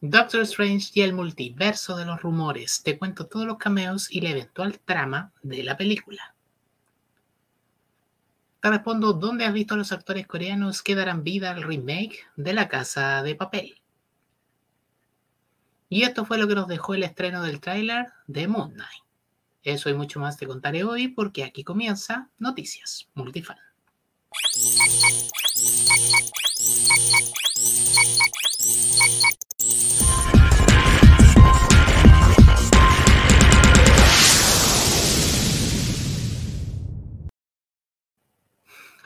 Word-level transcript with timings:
Doctor 0.00 0.42
Strange 0.42 0.90
y 0.94 1.02
el 1.02 1.12
multiverso 1.12 1.96
de 1.96 2.04
los 2.04 2.22
rumores. 2.22 2.82
Te 2.84 2.96
cuento 2.96 3.26
todos 3.26 3.46
los 3.46 3.58
cameos 3.58 4.08
y 4.12 4.20
la 4.20 4.30
eventual 4.30 4.78
trama 4.78 5.32
de 5.42 5.64
la 5.64 5.76
película. 5.76 6.36
Te 8.60 8.70
respondo 8.70 9.12
dónde 9.12 9.44
has 9.44 9.52
visto 9.52 9.74
a 9.74 9.76
los 9.76 9.90
actores 9.90 10.26
coreanos 10.28 10.82
que 10.82 10.94
darán 10.94 11.24
vida 11.24 11.50
al 11.50 11.64
remake 11.64 12.26
de 12.36 12.52
La 12.52 12.68
Casa 12.68 13.24
de 13.24 13.34
Papel. 13.34 13.80
Y 15.88 16.02
esto 16.02 16.24
fue 16.24 16.38
lo 16.38 16.46
que 16.46 16.54
nos 16.54 16.68
dejó 16.68 16.94
el 16.94 17.02
estreno 17.02 17.42
del 17.42 17.60
tráiler 17.60 18.06
de 18.28 18.46
Moon 18.46 18.74
Knight. 18.74 19.02
Eso 19.64 19.90
y 19.90 19.94
mucho 19.94 20.20
más 20.20 20.36
te 20.36 20.46
contaré 20.46 20.84
hoy 20.84 21.08
porque 21.08 21.42
aquí 21.42 21.64
comienza 21.64 22.30
Noticias 22.38 23.08
Multifan. 23.14 23.58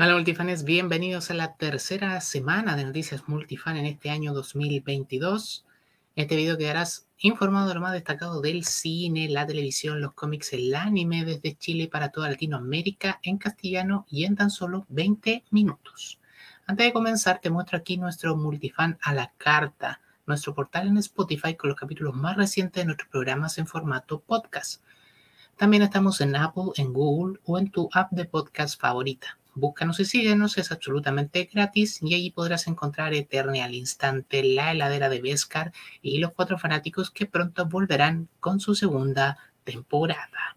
Hola 0.05 0.15
multifanes, 0.15 0.65
bienvenidos 0.65 1.31
a 1.31 1.35
la 1.35 1.55
tercera 1.55 2.21
semana 2.21 2.75
de 2.75 2.85
Noticias 2.85 3.29
Multifan 3.29 3.77
en 3.77 3.87
este 3.87 4.11
año 4.11 4.35
2022. 4.35 5.65
En 6.17 6.23
este 6.23 6.35
video 6.35 6.59
quedarás 6.59 7.07
informado 7.19 7.69
de 7.69 7.75
lo 7.75 7.83
más 7.83 7.93
destacado 7.93 8.41
del 8.41 8.65
cine, 8.65 9.29
la 9.29 9.47
televisión, 9.47 10.01
los 10.01 10.13
cómics, 10.15 10.55
el 10.55 10.75
anime 10.75 11.25
desde 11.25 11.57
Chile 11.57 11.87
para 11.87 12.09
toda 12.09 12.31
Latinoamérica 12.31 13.21
en 13.23 13.39
castellano 13.39 14.05
y 14.11 14.25
en 14.25 14.35
tan 14.35 14.51
solo 14.51 14.87
20 14.89 15.45
minutos. 15.53 16.19
Antes 16.67 16.85
de 16.85 16.93
comenzar, 16.93 17.41
te 17.41 17.51
muestro 17.51 17.79
aquí 17.79 17.97
nuestro 17.97 18.35
multifan 18.35 18.99
a 19.03 19.15
la 19.15 19.31
carta, 19.39 20.01
nuestro 20.27 20.53
portal 20.53 20.89
en 20.89 20.99
Spotify 20.99 21.55
con 21.55 21.71
los 21.71 21.79
capítulos 21.79 22.17
más 22.17 22.37
recientes 22.37 22.83
de 22.83 22.87
nuestros 22.87 23.09
programas 23.09 23.57
en 23.59 23.69
formato 23.69 24.19
podcast. 24.19 24.83
También 25.57 25.85
estamos 25.85 26.21
en 26.21 26.35
Apple, 26.35 26.73
en 26.75 26.93
Google 26.93 27.39
o 27.45 27.57
en 27.57 27.71
tu 27.71 27.89
app 27.93 28.11
de 28.11 28.25
podcast 28.25 28.81
favorita. 28.81 29.39
Búscanos 29.55 30.01
y 30.01 30.07
síguenos, 30.07 30.57
es 30.57 30.73
absolutamente 30.73 31.51
gratis 31.53 31.99
y 32.03 32.15
allí 32.15 32.31
podrás 32.31 32.67
encontrar 32.69 33.13
Eternia 33.13 33.67
al 33.67 33.75
instante, 33.75 34.43
la 34.43 34.73
heladera 34.73 35.11
de 35.11 35.21
Beskar 35.21 35.73
y 36.01 36.19
los 36.19 36.33
cuatro 36.33 36.59
fanáticos 36.59 37.11
que 37.11 37.27
pronto 37.27 37.67
volverán 37.67 38.29
con 38.41 38.61
su 38.61 38.75
segunda 38.75 39.37
temporada. 39.65 40.57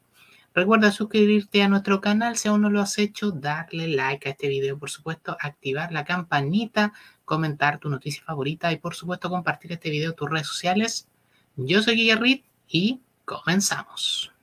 Recuerda 0.54 0.92
suscribirte 0.92 1.62
a 1.62 1.68
nuestro 1.68 2.00
canal 2.00 2.38
si 2.38 2.48
aún 2.48 2.62
no 2.62 2.70
lo 2.70 2.80
has 2.80 2.98
hecho, 2.98 3.32
darle 3.32 3.90
like 3.90 4.30
a 4.30 4.32
este 4.32 4.48
video, 4.48 4.80
por 4.80 4.90
supuesto, 4.90 5.36
activar 5.42 5.92
la 5.92 6.06
campanita, 6.06 6.94
comentar 7.26 7.80
tu 7.80 7.90
noticia 7.90 8.24
favorita 8.24 8.72
y 8.72 8.78
por 8.78 8.96
supuesto 8.96 9.30
compartir 9.30 9.74
este 9.74 9.90
video 9.90 10.12
en 10.12 10.16
tus 10.16 10.30
redes 10.30 10.48
sociales. 10.48 11.10
Yo 11.58 11.82
soy 11.82 11.96
Guillermo 11.96 12.28
y 12.70 13.02
comenzamos. 13.26 14.35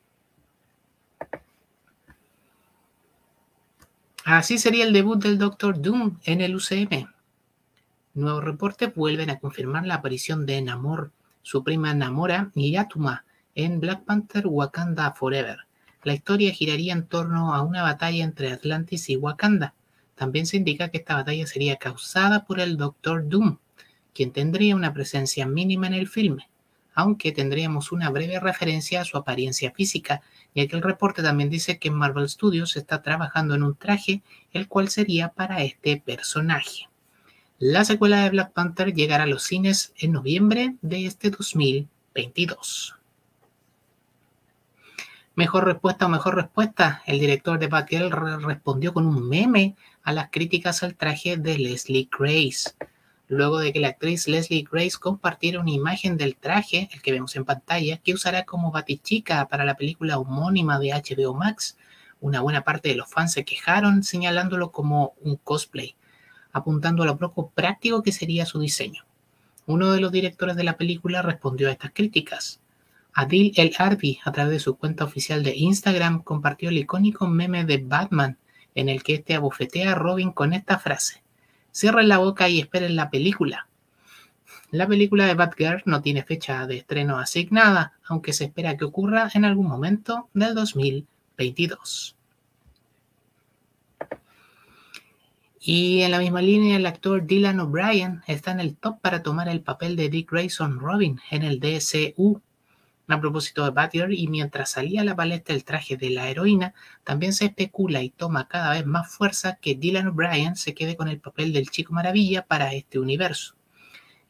Así 4.25 4.59
sería 4.59 4.85
el 4.85 4.93
debut 4.93 5.21
del 5.21 5.37
Doctor 5.37 5.83
Doom 5.83 6.19
en 6.23 6.41
el 6.43 6.55
UCM. 6.55 7.09
Nuevos 8.15 8.45
reportes 8.45 8.95
vuelven 8.95 9.31
a 9.31 9.41
confirmar 9.41 9.85
la 9.85 9.97
aparición 9.97 10.47
de 10.47 10.63
Namor, 10.63 11.11
su 11.43 11.65
prima 11.65 11.93
Namora 11.93 12.53
y 12.55 12.77
en 13.57 13.81
Black 13.81 14.05
Panther 14.05 14.47
Wakanda 14.47 15.11
Forever. 15.13 15.67
La 16.05 16.15
historia 16.15 16.53
giraría 16.53 16.93
en 16.93 17.07
torno 17.09 17.53
a 17.53 17.63
una 17.63 17.83
batalla 17.83 18.23
entre 18.23 18.53
Atlantis 18.53 19.11
y 19.11 19.17
Wakanda. 19.17 19.75
También 20.15 20.47
se 20.47 20.57
indica 20.57 20.89
que 20.91 20.99
esta 20.99 21.17
batalla 21.17 21.47
sería 21.49 21.77
causada 21.77 22.45
por 22.45 22.61
el 22.61 22.77
Doctor 22.77 23.29
Doom, 23.29 23.59
quien 24.15 24.31
tendría 24.31 24.77
una 24.77 24.95
presencia 24.95 25.47
mínima 25.47 25.89
en 25.89 25.95
el 25.95 26.07
filme, 26.07 26.49
aunque 26.95 27.33
tendríamos 27.33 27.93
una 27.93 28.11
breve 28.11 28.41
referencia 28.41 29.01
a 29.01 29.05
su 29.05 29.17
apariencia 29.17 29.71
física 29.73 30.23
ya 30.55 30.67
que 30.67 30.77
el 30.77 30.83
reporte 30.83 31.23
también 31.23 31.51
dice 31.51 31.79
que 31.79 31.91
Marvel 31.91 32.29
Studios 32.29 32.77
está 32.77 33.03
trabajando 33.03 33.55
en 33.55 33.63
un 33.63 33.75
traje 33.75 34.23
el 34.53 34.69
cual 34.69 34.89
sería 34.89 35.29
para 35.29 35.63
este 35.63 35.97
personaje. 35.97 36.89
La 37.59 37.85
secuela 37.85 38.23
de 38.23 38.31
Black 38.31 38.53
Panther 38.53 38.93
llegará 38.93 39.25
a 39.25 39.29
los 39.29 39.45
cines 39.45 39.93
en 39.97 40.13
noviembre 40.13 40.77
de 40.83 41.07
este 41.07 41.31
2022. 41.31 42.97
Mejor 45.35 45.65
respuesta 45.65 46.07
o 46.07 46.09
mejor 46.11 46.35
respuesta, 46.35 47.03
el 47.07 47.19
director 47.19 47.59
de 47.59 47.69
Batgirl 47.69 48.11
respondió 48.43 48.93
con 48.93 49.07
un 49.07 49.29
meme 49.29 49.77
a 50.03 50.13
las 50.13 50.29
críticas 50.31 50.83
al 50.83 50.95
traje 50.95 51.39
de 51.39 51.57
Leslie 51.57 52.11
Grace 52.11 52.73
luego 53.33 53.61
de 53.61 53.73
que 53.73 53.81
la 53.81 53.89
actriz 53.89 54.29
Leslie 54.29 54.69
Grace 54.71 54.99
compartiera 55.01 55.59
una 55.59 55.71
imagen 55.71 56.19
del 56.19 56.37
traje, 56.37 56.91
el 56.93 57.01
que 57.01 57.13
vemos 57.13 57.35
en 57.35 57.47
pantalla, 57.47 57.97
que 57.97 58.13
usará 58.13 58.45
como 58.45 58.71
batichica 58.71 59.49
para 59.49 59.65
la 59.65 59.75
película 59.75 60.19
homónima 60.19 60.79
de 60.79 60.91
HBO 60.91 61.33
Max. 61.33 61.79
Una 62.21 62.43
buena 62.43 62.63
parte 62.63 62.91
de 62.91 62.95
los 62.95 63.09
fans 63.09 63.33
se 63.33 63.47
quejaron 63.47 64.03
señalándolo 64.03 64.71
como 64.71 65.15
un 65.23 65.37
cosplay, 65.37 65.97
apuntando 66.53 67.05
a 67.05 67.07
lo 67.07 67.17
poco 67.17 67.49
práctico 67.49 68.03
que 68.03 68.13
sería 68.13 68.45
su 68.45 68.61
diseño. 68.61 69.07
Uno 69.65 69.93
de 69.93 70.01
los 70.01 70.13
directores 70.13 70.55
de 70.55 70.65
la 70.65 70.77
película 70.77 71.23
respondió 71.23 71.69
a 71.69 71.73
estas 71.73 71.93
críticas. 71.93 72.61
Adil 73.15 73.53
El 73.57 73.73
Arbi, 73.79 74.21
a 74.25 74.33
través 74.33 74.53
de 74.53 74.61
su 74.61 74.77
cuenta 74.77 75.05
oficial 75.05 75.43
de 75.43 75.57
Instagram, 75.57 76.23
compartió 76.23 76.69
el 76.69 76.77
icónico 76.77 77.27
meme 77.27 77.65
de 77.65 77.79
Batman, 77.79 78.37
en 78.75 78.91
el 78.91 79.03
que 79.03 79.15
este 79.15 79.35
abofetea 79.35 79.93
a 79.93 79.95
Robin 79.95 80.33
con 80.33 80.53
esta 80.53 80.79
frase. 80.79 81.22
Cierren 81.73 82.09
la 82.09 82.19
boca 82.19 82.49
y 82.49 82.61
esperen 82.61 82.95
la 82.97 83.11
película. 83.11 83.69
La 84.71 84.87
película 84.87 85.27
de 85.27 85.35
Batgirl 85.35 85.83
no 85.85 86.01
tiene 86.01 86.23
fecha 86.23 86.67
de 86.67 86.79
estreno 86.79 87.19
asignada, 87.19 87.93
aunque 88.07 88.33
se 88.33 88.45
espera 88.45 88.77
que 88.77 88.85
ocurra 88.85 89.29
en 89.35 89.45
algún 89.45 89.67
momento 89.67 90.29
del 90.33 90.55
2022. 90.55 92.17
Y 95.65 96.03
en 96.03 96.11
la 96.11 96.19
misma 96.19 96.43
línea, 96.43 96.77
el 96.77 96.87
actor 96.87 97.25
Dylan 97.25 97.61
O'Brien 97.61 98.23
está 98.27 98.51
en 98.51 98.61
el 98.61 98.77
top 98.77 99.01
para 99.01 99.23
tomar 99.23 99.49
el 99.49 99.61
papel 99.61 99.95
de 99.95 100.09
Dick 100.09 100.33
Grayson 100.33 100.81
Robin 100.81 101.21
en 101.31 101.45
el 101.45 101.61
DCU. 101.61 102.41
A 103.09 103.21
propósito 103.21 103.65
de 103.65 103.71
Batgirl, 103.71 104.15
y 104.15 104.29
mientras 104.29 104.71
salía 104.71 105.03
a 105.03 105.05
la 105.05 105.17
palestra 105.17 105.55
el 105.55 105.65
traje 105.65 105.97
de 105.97 106.11
la 106.11 106.31
heroína, 106.31 106.73
también 107.05 107.33
se 107.33 107.47
especula 107.47 108.03
y 108.03 108.11
toma 108.11 108.49
cada 108.49 108.73
vez 108.73 108.87
más 108.87 109.15
fuerza 109.15 109.59
que 109.61 109.75
Dylan 109.75 110.09
O'Brien 110.09 110.57
se 110.57 110.73
quede 110.73 110.97
con 110.97 111.09
el 111.09 111.19
papel 111.19 111.53
del 111.53 111.69
Chico 111.69 111.93
Maravilla 111.93 112.47
para 112.47 112.73
este 112.73 112.99
universo. 112.99 113.55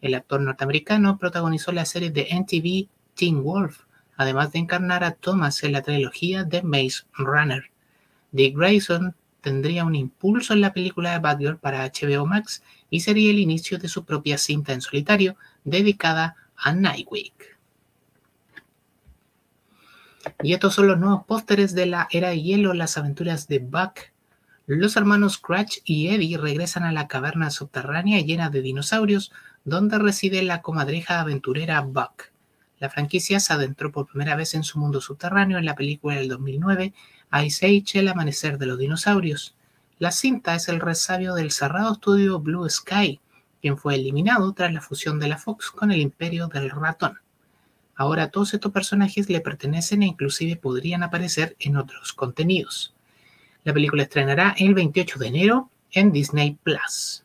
El 0.00 0.14
actor 0.14 0.40
norteamericano 0.40 1.18
protagonizó 1.18 1.70
la 1.70 1.84
serie 1.84 2.10
de 2.10 2.28
NTV 2.30 2.88
Teen 3.14 3.44
Wolf, 3.44 3.82
además 4.16 4.52
de 4.52 4.58
encarnar 4.58 5.04
a 5.04 5.12
Thomas 5.12 5.62
en 5.62 5.72
la 5.72 5.82
trilogía 5.82 6.42
de 6.44 6.62
Maze 6.62 7.04
Runner. 7.16 7.70
Dick 8.32 8.56
Grayson 8.56 9.14
tendría 9.42 9.84
un 9.84 9.94
impulso 9.94 10.54
en 10.54 10.60
la 10.60 10.72
película 10.72 11.12
de 11.12 11.18
Batgirl 11.18 11.58
para 11.58 11.84
HBO 11.84 12.26
Max 12.26 12.62
y 12.90 13.00
sería 13.00 13.30
el 13.30 13.38
inicio 13.38 13.78
de 13.78 13.88
su 13.88 14.04
propia 14.04 14.38
cinta 14.38 14.72
en 14.72 14.80
solitario 14.80 15.36
dedicada 15.64 16.36
a 16.56 16.72
Nightwing. 16.72 17.32
Y 20.42 20.52
estos 20.54 20.74
son 20.74 20.88
los 20.88 20.98
nuevos 20.98 21.24
pósteres 21.24 21.74
de 21.74 21.86
la 21.86 22.08
Era 22.10 22.30
de 22.30 22.42
Hielo, 22.42 22.74
las 22.74 22.96
aventuras 22.98 23.48
de 23.48 23.58
Buck. 23.58 24.12
Los 24.66 24.96
hermanos 24.96 25.38
Cratch 25.38 25.78
y 25.84 26.08
Eddie 26.08 26.38
regresan 26.38 26.84
a 26.84 26.92
la 26.92 27.08
caverna 27.08 27.50
subterránea 27.50 28.20
llena 28.20 28.48
de 28.48 28.62
dinosaurios, 28.62 29.32
donde 29.64 29.98
reside 29.98 30.42
la 30.42 30.62
comadreja 30.62 31.20
aventurera 31.20 31.80
Buck. 31.80 32.32
La 32.78 32.90
franquicia 32.90 33.38
se 33.38 33.52
adentró 33.52 33.92
por 33.92 34.06
primera 34.06 34.34
vez 34.34 34.54
en 34.54 34.64
su 34.64 34.78
mundo 34.78 35.00
subterráneo 35.00 35.58
en 35.58 35.64
la 35.64 35.74
película 35.74 36.16
del 36.16 36.28
2009, 36.28 36.92
Ice 37.44 37.66
Age, 37.66 38.00
el 38.00 38.08
amanecer 38.08 38.58
de 38.58 38.66
los 38.66 38.78
dinosaurios. 38.78 39.54
La 39.98 40.10
cinta 40.10 40.54
es 40.56 40.68
el 40.68 40.80
resabio 40.80 41.34
del 41.34 41.52
cerrado 41.52 41.92
estudio 41.92 42.40
Blue 42.40 42.68
Sky, 42.68 43.20
quien 43.60 43.78
fue 43.78 43.94
eliminado 43.94 44.52
tras 44.52 44.72
la 44.72 44.80
fusión 44.80 45.20
de 45.20 45.28
la 45.28 45.38
Fox 45.38 45.70
con 45.70 45.92
el 45.92 46.00
imperio 46.00 46.48
del 46.48 46.70
ratón. 46.70 47.20
Ahora 47.94 48.30
todos 48.30 48.54
estos 48.54 48.72
personajes 48.72 49.28
le 49.28 49.40
pertenecen 49.40 50.02
e 50.02 50.06
inclusive 50.06 50.56
podrían 50.56 51.02
aparecer 51.02 51.56
en 51.58 51.76
otros 51.76 52.12
contenidos. 52.12 52.94
La 53.64 53.72
película 53.72 54.02
estrenará 54.02 54.54
el 54.58 54.74
28 54.74 55.18
de 55.18 55.26
enero 55.28 55.70
en 55.92 56.10
Disney 56.10 56.56
Plus. 56.62 57.24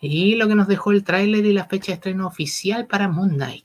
Y 0.00 0.34
lo 0.34 0.48
que 0.48 0.54
nos 0.54 0.68
dejó 0.68 0.92
el 0.92 1.04
tráiler 1.04 1.44
y 1.44 1.52
la 1.52 1.66
fecha 1.66 1.92
de 1.92 1.94
estreno 1.94 2.26
oficial 2.26 2.86
para 2.86 3.08
Moon 3.08 3.30
Knight. 3.30 3.64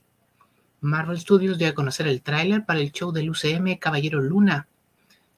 Marvel 0.80 1.18
Studios 1.18 1.58
dio 1.58 1.68
a 1.68 1.74
conocer 1.74 2.06
el 2.06 2.22
tráiler 2.22 2.64
para 2.64 2.78
el 2.78 2.92
show 2.92 3.10
del 3.10 3.30
UCM 3.30 3.78
Caballero 3.78 4.20
Luna. 4.20 4.68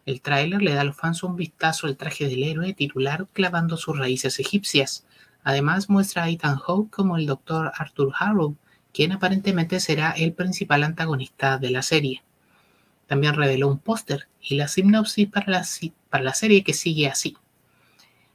El 0.05 0.21
tráiler 0.21 0.61
le 0.61 0.75
da 0.75 0.83
a 0.83 0.85
los 0.85 0.97
fans 0.97 1.23
un 1.23 1.37
vistazo 1.37 1.87
al 1.87 1.97
traje 1.97 2.29
del 2.29 2.43
héroe 2.43 2.75
titular 2.75 3.27
clavando 3.33 3.77
sus 3.77 3.99
raíces 3.99 4.39
egipcias. 4.39 5.07
Además 5.43 5.89
muestra 5.89 6.25
a 6.25 6.29
Ethan 6.29 6.57
Hawke 6.57 6.91
como 6.91 7.17
el 7.17 7.25
Dr. 7.25 7.73
Arthur 7.75 8.13
Harrow, 8.19 8.57
quien 8.93 9.13
aparentemente 9.13 9.81
será 9.81 10.11
el 10.13 10.33
principal 10.33 10.85
antagonista 10.85 11.59
de 11.59 11.71
la 11.71 11.83
serie. 11.83 12.23
También 13.07 13.35
reveló 13.35 13.69
un 13.69 13.79
póster 13.79 14.29
y 14.41 14.57
la 14.57 14.69
sinopsis 14.69 15.29
para 15.29 15.51
la, 15.51 15.67
para 16.11 16.25
la 16.25 16.35
serie 16.35 16.63
que 16.65 16.75
sigue 16.75 17.09
así. 17.09 17.37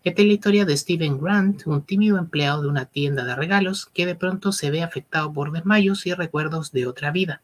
Esta 0.04 0.22
es 0.22 0.28
la 0.28 0.34
historia 0.34 0.66
de 0.66 0.78
Steven 0.78 1.20
Grant, 1.20 1.66
un 1.66 1.82
tímido 1.82 2.20
empleado 2.20 2.62
de 2.62 2.68
una 2.68 2.86
tienda 2.86 3.26
de 3.26 3.36
regalos 3.36 3.88
que 3.88 4.06
de 4.06 4.14
pronto 4.14 4.52
se 4.52 4.70
ve 4.70 4.84
afectado 4.84 5.34
por 5.34 5.52
desmayos 5.52 6.06
y 6.06 6.14
recuerdos 6.14 6.72
de 6.72 6.86
otra 6.86 7.10
vida. 7.10 7.42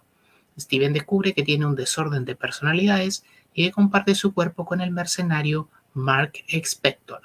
Steven 0.60 0.94
descubre 0.94 1.34
que 1.34 1.44
tiene 1.44 1.66
un 1.66 1.76
desorden 1.76 2.24
de 2.24 2.36
personalidades 2.36 3.24
y 3.54 3.66
que 3.66 3.72
comparte 3.72 4.14
su 4.14 4.34
cuerpo 4.34 4.66
con 4.66 4.80
el 4.80 4.92
mercenario 4.92 5.70
Mark 5.94 6.34
Expector. 6.48 7.22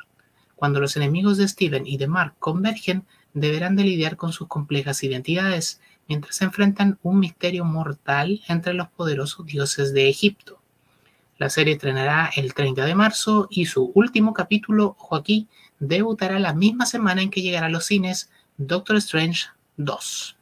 Cuando 0.54 0.80
los 0.80 0.96
enemigos 0.96 1.36
de 1.36 1.46
Steven 1.48 1.86
y 1.86 1.98
de 1.98 2.06
Mark 2.06 2.34
convergen, 2.38 3.04
deberán 3.36 3.76
de 3.76 3.84
lidiar 3.84 4.16
con 4.16 4.32
sus 4.32 4.48
complejas 4.48 5.04
identidades 5.04 5.82
mientras 6.08 6.40
enfrentan 6.40 6.98
un 7.02 7.20
misterio 7.20 7.66
mortal 7.66 8.40
entre 8.48 8.72
los 8.72 8.88
poderosos 8.88 9.44
dioses 9.44 9.92
de 9.92 10.08
Egipto. 10.08 10.58
La 11.36 11.50
serie 11.50 11.74
estrenará 11.74 12.30
el 12.34 12.54
30 12.54 12.86
de 12.86 12.94
marzo 12.94 13.46
y 13.50 13.66
su 13.66 13.92
último 13.94 14.32
capítulo, 14.32 14.96
ojo 14.98 15.22
debutará 15.78 16.38
la 16.38 16.54
misma 16.54 16.86
semana 16.86 17.20
en 17.20 17.28
que 17.28 17.42
llegará 17.42 17.66
a 17.66 17.70
los 17.70 17.84
cines 17.84 18.30
Doctor 18.56 18.96
Strange 18.96 19.48
2. 19.76 20.38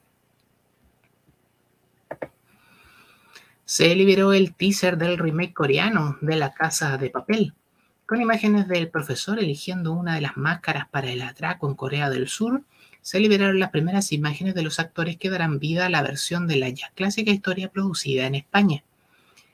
Se 3.64 3.92
liberó 3.96 4.32
el 4.32 4.54
teaser 4.54 4.96
del 4.98 5.18
remake 5.18 5.52
coreano 5.52 6.16
de 6.20 6.36
La 6.36 6.54
Casa 6.54 6.96
de 6.96 7.10
Papel, 7.10 7.54
con 8.06 8.20
imágenes 8.20 8.68
del 8.68 8.88
profesor 8.88 9.40
eligiendo 9.40 9.92
una 9.92 10.14
de 10.14 10.20
las 10.20 10.36
máscaras 10.36 10.88
para 10.90 11.10
el 11.10 11.22
atraco 11.22 11.68
en 11.68 11.74
Corea 11.74 12.08
del 12.08 12.28
Sur. 12.28 12.62
Se 13.04 13.20
liberaron 13.20 13.60
las 13.60 13.68
primeras 13.68 14.12
imágenes 14.12 14.54
de 14.54 14.62
los 14.62 14.80
actores 14.80 15.18
que 15.18 15.28
darán 15.28 15.58
vida 15.58 15.84
a 15.84 15.90
la 15.90 16.00
versión 16.00 16.46
de 16.46 16.56
la 16.56 16.70
ya 16.70 16.90
clásica 16.94 17.32
historia 17.32 17.70
producida 17.70 18.24
en 18.24 18.34
España. 18.34 18.82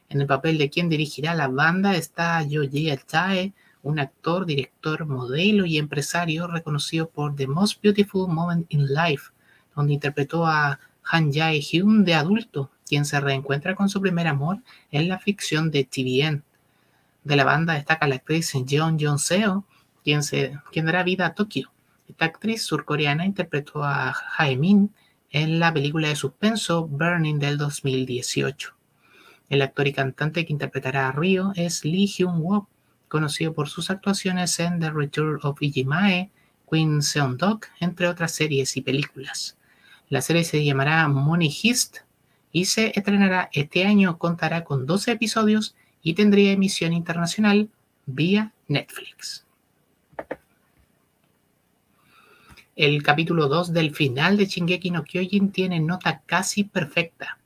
En 0.09 0.21
el 0.21 0.29
papel 0.29 0.57
de 0.57 0.71
quien 0.71 0.89
dirigirá 0.89 1.35
la 1.35 1.49
banda 1.49 1.97
está 1.97 2.45
Yoji 2.45 2.97
Chae, 3.09 3.53
un 3.83 3.99
actor, 3.99 4.47
director, 4.47 5.05
modelo 5.05 5.67
y 5.67 5.79
empresario 5.79 6.47
reconocido 6.47 7.09
por 7.09 7.35
The 7.35 7.49
Most 7.49 7.83
Beautiful 7.83 8.29
Moment 8.29 8.73
in 8.73 8.87
Life, 8.87 9.33
donde 9.75 9.95
interpretó 9.95 10.47
a 10.47 10.79
Han 11.11 11.33
Jae-hyun 11.33 12.05
de 12.05 12.15
adulto, 12.15 12.71
quien 12.87 13.05
se 13.05 13.19
reencuentra 13.19 13.75
con 13.75 13.89
su 13.89 14.01
primer 14.01 14.29
amor 14.29 14.63
en 14.93 15.09
la 15.09 15.19
ficción 15.19 15.73
de 15.73 15.83
TVN. 15.83 16.45
De 17.25 17.35
la 17.35 17.43
banda 17.43 17.75
destaca 17.75 18.07
la 18.07 18.15
actriz 18.15 18.53
Jeon 18.65 18.97
Jong 19.01 19.19
Seo, 19.19 19.65
quien, 20.05 20.23
se, 20.23 20.57
quien 20.71 20.87
dará 20.87 21.03
vida 21.03 21.27
a 21.27 21.35
Tokio. 21.35 21.73
Esta 22.11 22.25
actriz 22.25 22.65
surcoreana 22.65 23.25
interpretó 23.25 23.85
a 23.85 24.13
Jae 24.13 24.57
Min 24.57 24.93
en 25.31 25.61
la 25.61 25.73
película 25.73 26.09
de 26.09 26.17
suspenso 26.17 26.89
Burning 26.89 27.39
del 27.39 27.57
2018. 27.57 28.75
El 29.49 29.63
actor 29.63 29.87
y 29.87 29.93
cantante 29.93 30.45
que 30.45 30.53
interpretará 30.53 31.09
a 31.09 31.13
Ryo 31.13 31.53
es 31.55 31.85
Lee 31.85 32.09
Hyun-wook, 32.09 32.67
conocido 33.07 33.55
por 33.55 33.69
sus 33.69 33.91
actuaciones 33.91 34.59
en 34.59 34.81
The 34.81 34.91
Return 34.91 35.39
of 35.45 35.63
Ijimae, 35.63 36.33
Queen 36.69 37.01
Seon-dok, 37.01 37.67
entre 37.79 38.09
otras 38.09 38.33
series 38.33 38.77
y 38.77 38.81
películas. 38.81 39.57
La 40.09 40.21
serie 40.21 40.43
se 40.43 40.65
llamará 40.65 41.07
Money 41.07 41.57
Heist 41.63 41.99
y 42.51 42.65
se 42.65 42.91
estrenará 42.99 43.51
este 43.53 43.87
año. 43.87 44.19
Contará 44.19 44.65
con 44.65 44.85
12 44.85 45.13
episodios 45.13 45.77
y 46.03 46.15
tendría 46.15 46.51
emisión 46.51 46.93
internacional 46.93 47.69
vía 48.07 48.53
Netflix. 48.67 49.47
El 52.83 53.03
capítulo 53.03 53.47
2 53.49 53.75
del 53.75 53.95
final 53.95 54.39
de 54.39 54.47
Shingeki 54.47 54.91
no 54.91 55.05
Kyojin 55.05 55.53
tiene 55.53 55.81
nota 55.81 56.23
casi 56.25 56.65
perfecta 56.65 57.39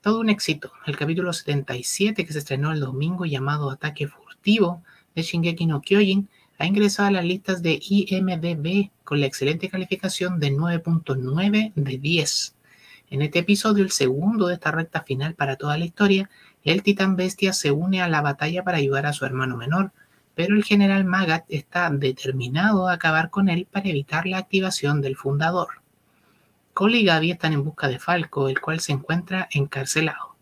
todo 0.00 0.20
un 0.20 0.30
éxito. 0.30 0.70
El 0.86 0.96
capítulo 0.96 1.32
77 1.32 2.24
que 2.24 2.32
se 2.32 2.38
estrenó 2.38 2.70
el 2.70 2.78
domingo 2.78 3.24
llamado 3.24 3.72
Ataque 3.72 4.06
Furtivo 4.06 4.84
de 5.16 5.22
Shingeki 5.22 5.66
no 5.66 5.80
Kyojin 5.80 6.28
ha 6.58 6.66
ingresado 6.66 7.08
a 7.08 7.10
las 7.10 7.24
listas 7.24 7.62
de 7.62 7.80
IMDB 7.82 8.90
con 9.02 9.18
la 9.18 9.26
excelente 9.26 9.68
calificación 9.68 10.38
de 10.38 10.52
9.9 10.52 11.72
de 11.74 11.98
10. 11.98 12.54
En 13.10 13.22
este 13.22 13.40
episodio, 13.40 13.82
el 13.82 13.90
segundo 13.90 14.46
de 14.46 14.54
esta 14.54 14.70
recta 14.70 15.02
final 15.02 15.34
para 15.34 15.56
toda 15.56 15.76
la 15.78 15.84
historia, 15.84 16.30
el 16.62 16.84
titán 16.84 17.16
bestia 17.16 17.52
se 17.52 17.72
une 17.72 18.02
a 18.02 18.08
la 18.08 18.20
batalla 18.20 18.62
para 18.62 18.78
ayudar 18.78 19.06
a 19.06 19.12
su 19.12 19.24
hermano 19.24 19.56
menor, 19.56 19.90
pero 20.36 20.54
el 20.54 20.64
general 20.64 21.06
Magat 21.06 21.46
está 21.48 21.90
determinado 21.90 22.86
a 22.86 22.92
acabar 22.92 23.30
con 23.30 23.48
él 23.48 23.66
para 23.68 23.88
evitar 23.88 24.26
la 24.26 24.36
activación 24.36 25.00
del 25.00 25.16
fundador. 25.16 25.80
Cole 26.74 26.98
y 26.98 27.04
Gaby 27.06 27.30
están 27.30 27.54
en 27.54 27.64
busca 27.64 27.88
de 27.88 27.98
Falco, 27.98 28.50
el 28.50 28.60
cual 28.60 28.80
se 28.80 28.92
encuentra 28.92 29.48
encarcelado. 29.50 30.36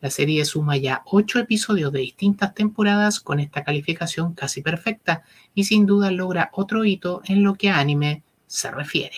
La 0.00 0.10
serie 0.10 0.44
suma 0.44 0.76
ya 0.76 1.02
ocho 1.06 1.40
episodios 1.40 1.90
de 1.90 1.98
distintas 1.98 2.54
temporadas 2.54 3.18
con 3.18 3.40
esta 3.40 3.64
calificación 3.64 4.34
casi 4.34 4.62
perfecta 4.62 5.24
y 5.52 5.64
sin 5.64 5.84
duda 5.84 6.12
logra 6.12 6.50
otro 6.52 6.84
hito 6.84 7.20
en 7.24 7.42
lo 7.42 7.54
que 7.54 7.70
a 7.70 7.80
anime 7.80 8.22
se 8.46 8.70
refiere. 8.70 9.16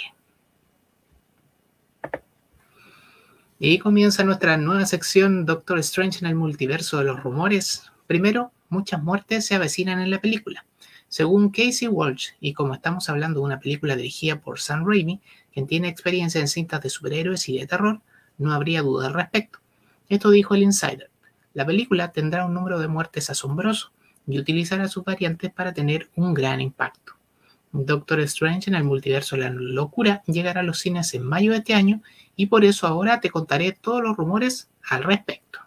Y 3.59 3.79
comienza 3.81 4.25
nuestra 4.25 4.57
nueva 4.57 4.87
sección 4.87 5.45
Doctor 5.45 5.79
Strange 5.81 6.21
en 6.21 6.27
el 6.27 6.37
multiverso 6.37 6.99
de 6.99 7.05
los 7.05 7.23
rumores. 7.23 7.93
Primero, 8.07 8.53
muchas 8.69 9.03
muertes 9.03 9.47
se 9.47 9.55
avecinan 9.55 10.01
en 10.01 10.11
la 10.11 10.21
película. 10.21 10.65
Según 11.09 11.51
Casey 11.51 11.89
Walsh, 11.89 12.31
y 12.41 12.53
como 12.53 12.75
estamos 12.75 13.09
hablando 13.09 13.41
de 13.41 13.47
una 13.47 13.61
película 13.61 13.97
dirigida 13.97 14.41
por 14.41 14.61
Sam 14.61 14.85
Raimi, 14.87 15.21
quien 15.53 15.67
tiene 15.67 15.89
experiencia 15.89 16.41
en 16.41 16.49
cintas 16.49 16.83
de 16.83 16.91
superhéroes 16.91 17.49
y 17.49 17.59
de 17.59 17.67
terror, 17.67 18.01
no 18.39 18.53
habría 18.53 18.83
duda 18.83 19.07
al 19.07 19.15
respecto. 19.15 19.61
Esto 20.09 20.31
dijo 20.31 20.55
el 20.55 20.63
Insider. 20.63 21.11
La 21.55 21.65
película 21.65 22.13
tendrá 22.13 22.45
un 22.45 22.55
número 22.55 22.79
de 22.79 22.89
muertes 22.89 23.31
asombroso 23.31 23.93
y 24.27 24.39
utilizará 24.39 24.89
sus 24.89 25.05
variantes 25.05 25.51
para 25.53 25.73
tener 25.73 26.11
un 26.17 26.35
gran 26.35 26.61
impacto. 26.61 27.15
Doctor 27.73 28.21
Strange 28.21 28.71
en 28.71 28.77
el 28.77 28.85
multiverso 28.85 29.37
de 29.37 29.43
la 29.43 29.51
locura 29.51 30.23
llegará 30.27 30.61
a 30.61 30.65
los 30.65 30.79
cines 30.79 31.13
en 31.15 31.23
mayo 31.23 31.53
de 31.53 31.59
este 31.59 31.75
año 31.75 32.03
y 32.35 32.47
por 32.47 32.65
eso 32.65 32.87
ahora 32.87 33.21
te 33.21 33.31
contaré 33.31 33.73
todos 33.73 34.03
los 34.03 34.17
rumores 34.17 34.69
al 34.83 35.05
respecto. 35.05 35.61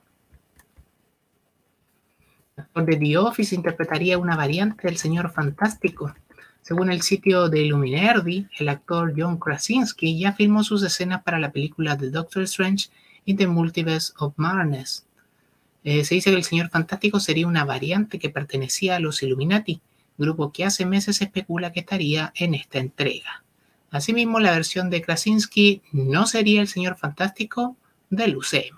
Actor 2.60 2.86
de 2.86 2.98
The 2.98 3.18
Office 3.18 3.56
interpretaría 3.56 4.18
una 4.18 4.36
variante 4.36 4.88
del 4.88 4.98
Señor 4.98 5.32
Fantástico 5.32 6.14
según 6.70 6.92
el 6.92 7.02
sitio 7.02 7.50
de 7.50 7.64
Illuminerdi, 7.64 8.48
el 8.60 8.70
actor 8.70 9.14
John 9.18 9.40
Krasinski 9.40 10.20
ya 10.20 10.34
filmó 10.34 10.64
sus 10.64 10.84
escenas 10.84 11.24
para 11.24 11.40
la 11.40 11.52
película 11.52 11.98
The 11.98 12.12
Doctor 12.12 12.44
Strange 12.44 12.90
in 13.26 13.38
the 13.38 13.48
Multiverse 13.48 14.14
of 14.20 14.34
Madness. 14.38 15.04
Eh, 15.84 16.04
se 16.04 16.14
dice 16.16 16.30
que 16.30 16.36
el 16.36 16.44
Señor 16.44 16.70
Fantástico 16.70 17.20
sería 17.20 17.48
una 17.48 17.66
variante 17.66 18.20
que 18.20 18.30
pertenecía 18.30 18.98
a 18.98 19.00
los 19.00 19.24
Illuminati, 19.24 19.82
grupo 20.18 20.52
que 20.52 20.66
hace 20.66 20.86
meses 20.86 21.22
especula 21.24 21.72
que 21.72 21.80
estaría 21.80 22.34
en 22.36 22.54
esta 22.54 22.78
entrega. 22.78 23.44
Asimismo, 23.90 24.40
la 24.40 24.52
versión 24.52 24.92
de 24.92 25.02
Krasinski 25.02 25.82
no 25.92 26.28
sería 26.28 26.62
el 26.62 26.68
Señor 26.68 26.98
Fantástico 26.98 27.78
del 28.12 28.38
UCM. 28.38 28.78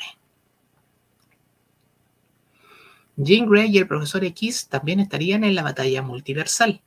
Jean 3.17 3.47
Grey 3.47 3.69
y 3.71 3.77
el 3.77 3.87
Profesor 3.87 4.23
X 4.23 4.67
también 4.67 4.99
estarían 4.99 5.43
en 5.43 5.55
la 5.55 5.63
batalla 5.63 6.01
multiversal. 6.01 6.81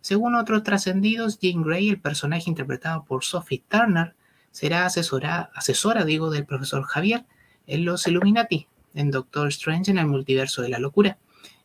Según 0.00 0.34
otros 0.34 0.62
trascendidos, 0.62 1.38
Jean 1.38 1.62
Grey, 1.62 1.90
el 1.90 2.00
personaje 2.00 2.48
interpretado 2.48 3.04
por 3.04 3.24
Sophie 3.24 3.62
Turner, 3.68 4.14
será 4.50 4.86
asesora, 4.86 5.50
asesora 5.54 6.04
digo, 6.04 6.30
del 6.30 6.46
profesor 6.46 6.84
Javier 6.84 7.24
en 7.66 7.84
los 7.84 8.06
Illuminati, 8.06 8.66
en 8.94 9.10
Doctor 9.10 9.48
Strange 9.48 9.90
en 9.90 9.98
el 9.98 10.06
multiverso 10.06 10.62
de 10.62 10.68
la 10.68 10.78
locura. 10.78 11.18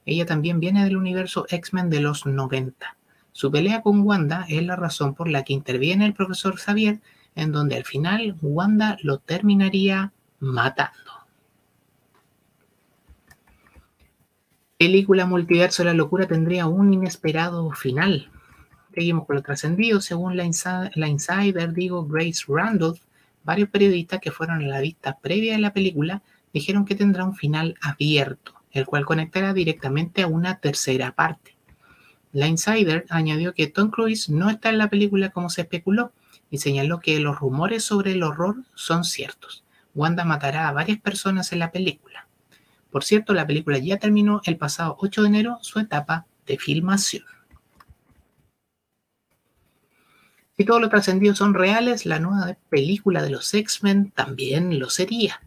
Ella 0.06 0.26
también 0.26 0.60
viene 0.60 0.84
del 0.84 0.98
universo 0.98 1.46
X-Men 1.50 1.90
de 1.90 2.00
los 2.00 2.26
90. 2.26 2.98
Su 3.32 3.52
pelea 3.52 3.82
con 3.82 4.02
Wanda 4.02 4.46
es 4.48 4.64
la 4.64 4.76
razón 4.76 5.16
por 5.16 5.30
la 5.30 5.44
que 5.44 5.54
interviene 5.54 6.06
el 6.06 6.14
profesor 6.14 6.56
Javier, 6.58 7.02
en 7.36 7.52
donde 7.52 7.76
al 7.76 7.84
final 7.84 8.38
Wanda 8.42 8.98
lo 9.02 9.18
terminaría 9.20 10.14
matando. 10.40 11.25
Película 14.78 15.26
Multiverso 15.26 15.84
de 15.84 15.90
la 15.90 15.94
Locura 15.94 16.28
tendría 16.28 16.68
un 16.68 16.94
inesperado 16.94 17.72
final. 17.72 18.30
Seguimos 18.94 19.26
con 19.26 19.38
lo 19.38 19.42
trascendido. 19.42 20.02
Según 20.02 20.36
la, 20.36 20.46
insider, 20.46 21.74
digo, 21.74 22.06
Grace 22.06 22.44
Randolph, 22.48 23.00
varios 23.44 23.70
periodistas 23.70 24.20
que 24.20 24.32
fueron 24.32 24.64
a 24.64 24.68
la 24.68 24.82
vista 24.82 25.18
previa 25.20 25.54
de 25.54 25.60
la 25.60 25.74
película 25.74 26.24
dijeron 26.54 26.86
que 26.86 26.96
tendrá 26.96 27.26
un 27.26 27.36
final 27.36 27.76
abierto, 27.82 28.54
el 28.72 28.86
cual 28.86 29.06
conectará 29.06 29.54
directamente 29.54 30.24
a 30.24 30.28
una 30.28 30.60
tercera 30.60 31.12
parte. 31.12 31.56
La 32.32 32.48
insider 32.48 33.06
añadió 33.10 33.54
que 33.54 33.68
Tom 33.68 33.92
Cruise 33.92 34.30
no 34.30 34.50
está 34.50 34.70
en 34.70 34.78
la 34.78 34.90
película 34.90 35.30
como 35.30 35.50
se 35.50 35.62
especuló 35.62 36.12
y 36.50 36.58
señaló 36.58 37.00
que 37.00 37.20
los 37.20 37.40
rumores 37.40 37.84
sobre 37.84 38.12
el 38.12 38.24
horror 38.24 38.58
son 38.74 39.06
ciertos. 39.06 39.64
Wanda 39.94 40.26
matará 40.26 40.68
a 40.68 40.74
varias 40.74 41.00
personas 41.00 41.54
en 41.54 41.60
la 41.60 41.72
película. 41.72 42.25
Por 42.96 43.04
cierto, 43.04 43.34
la 43.34 43.46
película 43.46 43.78
ya 43.78 43.98
terminó 43.98 44.40
el 44.46 44.56
pasado 44.56 44.96
8 45.02 45.24
de 45.24 45.28
enero 45.28 45.58
su 45.60 45.80
etapa 45.80 46.28
de 46.46 46.58
filmación. 46.58 47.26
Si 50.56 50.64
todos 50.64 50.80
los 50.80 50.90
trascendidos 50.90 51.40
son 51.40 51.56
reales, 51.56 52.06
la 52.06 52.20
nueva 52.20 52.56
película 52.70 53.22
de 53.22 53.32
los 53.32 53.54
X-Men 53.54 54.12
también 54.12 54.80
lo 54.80 54.90
sería. 54.90 55.42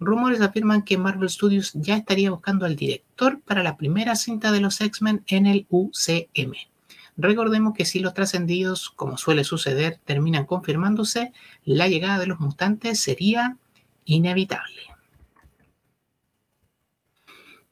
Rumores 0.00 0.40
afirman 0.40 0.84
que 0.84 0.96
Marvel 0.96 1.28
Studios 1.28 1.72
ya 1.74 1.98
estaría 1.98 2.30
buscando 2.30 2.64
al 2.64 2.76
director 2.76 3.42
para 3.42 3.62
la 3.62 3.76
primera 3.76 4.16
cinta 4.16 4.50
de 4.50 4.60
los 4.60 4.80
X-Men 4.80 5.22
en 5.26 5.44
el 5.44 5.66
UCM. 5.68 6.54
Recordemos 7.18 7.74
que 7.74 7.84
si 7.84 8.00
los 8.00 8.14
trascendidos, 8.14 8.88
como 8.88 9.18
suele 9.18 9.44
suceder, 9.44 10.00
terminan 10.06 10.46
confirmándose, 10.46 11.34
la 11.62 11.88
llegada 11.88 12.18
de 12.18 12.28
los 12.28 12.40
mutantes 12.40 12.98
sería 13.00 13.58
inevitable. 14.06 14.95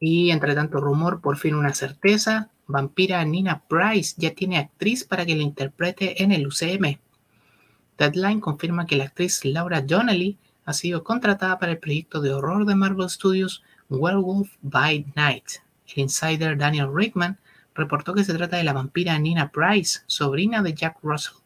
Y 0.06 0.32
entre 0.32 0.54
tanto 0.54 0.82
rumor, 0.82 1.22
por 1.22 1.38
fin 1.38 1.54
una 1.54 1.72
certeza, 1.72 2.50
vampira 2.66 3.24
Nina 3.24 3.62
Price 3.66 4.14
ya 4.18 4.34
tiene 4.34 4.58
actriz 4.58 5.02
para 5.02 5.24
que 5.24 5.34
la 5.34 5.42
interprete 5.42 6.22
en 6.22 6.30
el 6.30 6.46
UCM. 6.46 6.98
Deadline 7.96 8.38
confirma 8.38 8.84
que 8.84 8.96
la 8.96 9.04
actriz 9.04 9.46
Laura 9.46 9.80
Donnelly 9.80 10.36
ha 10.66 10.74
sido 10.74 11.04
contratada 11.04 11.58
para 11.58 11.72
el 11.72 11.78
proyecto 11.78 12.20
de 12.20 12.34
horror 12.34 12.66
de 12.66 12.74
Marvel 12.74 13.08
Studios 13.08 13.62
Werewolf 13.88 14.50
by 14.60 15.06
Night. 15.16 15.46
El 15.86 16.02
insider 16.02 16.58
Daniel 16.58 16.90
Rickman 16.94 17.38
reportó 17.74 18.12
que 18.12 18.24
se 18.24 18.34
trata 18.34 18.58
de 18.58 18.64
la 18.64 18.74
vampira 18.74 19.18
Nina 19.18 19.50
Price, 19.52 20.00
sobrina 20.06 20.60
de 20.60 20.74
Jack 20.74 20.98
Russell, 21.02 21.38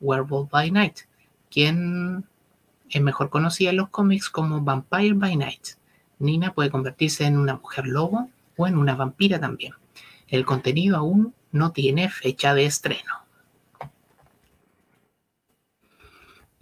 Werewolf 0.00 0.50
by 0.50 0.68
Night, 0.72 1.02
quien 1.48 2.24
es 2.88 3.00
mejor 3.00 3.30
conocida 3.30 3.70
en 3.70 3.76
los 3.76 3.90
cómics 3.90 4.28
como 4.28 4.60
Vampire 4.62 5.14
by 5.14 5.36
Night. 5.36 5.79
Nina 6.20 6.52
puede 6.52 6.70
convertirse 6.70 7.24
en 7.24 7.36
una 7.36 7.56
mujer 7.56 7.86
lobo 7.86 8.30
o 8.56 8.66
en 8.66 8.78
una 8.78 8.94
vampira 8.94 9.40
también. 9.40 9.72
El 10.28 10.44
contenido 10.44 10.96
aún 10.96 11.34
no 11.50 11.72
tiene 11.72 12.08
fecha 12.08 12.54
de 12.54 12.66
estreno. 12.66 13.20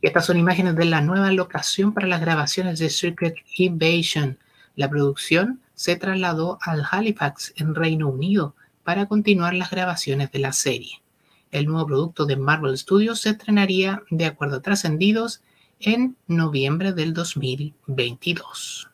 Estas 0.00 0.26
son 0.26 0.38
imágenes 0.38 0.76
de 0.76 0.84
la 0.84 1.00
nueva 1.00 1.32
locación 1.32 1.92
para 1.92 2.06
las 2.06 2.20
grabaciones 2.20 2.78
de 2.78 2.88
Secret 2.88 3.34
Invasion. 3.56 4.38
La 4.76 4.88
producción 4.88 5.60
se 5.74 5.96
trasladó 5.96 6.58
al 6.62 6.84
Halifax, 6.88 7.52
en 7.56 7.74
Reino 7.74 8.08
Unido, 8.08 8.54
para 8.84 9.06
continuar 9.06 9.54
las 9.54 9.70
grabaciones 9.70 10.30
de 10.30 10.38
la 10.38 10.52
serie. 10.52 11.02
El 11.50 11.66
nuevo 11.66 11.86
producto 11.86 12.26
de 12.26 12.36
Marvel 12.36 12.78
Studios 12.78 13.20
se 13.20 13.30
estrenaría, 13.30 14.02
de 14.10 14.26
acuerdo 14.26 14.58
a 14.58 14.62
trascendidos, 14.62 15.42
en 15.80 16.16
noviembre 16.28 16.92
del 16.92 17.12
2022. 17.12 18.88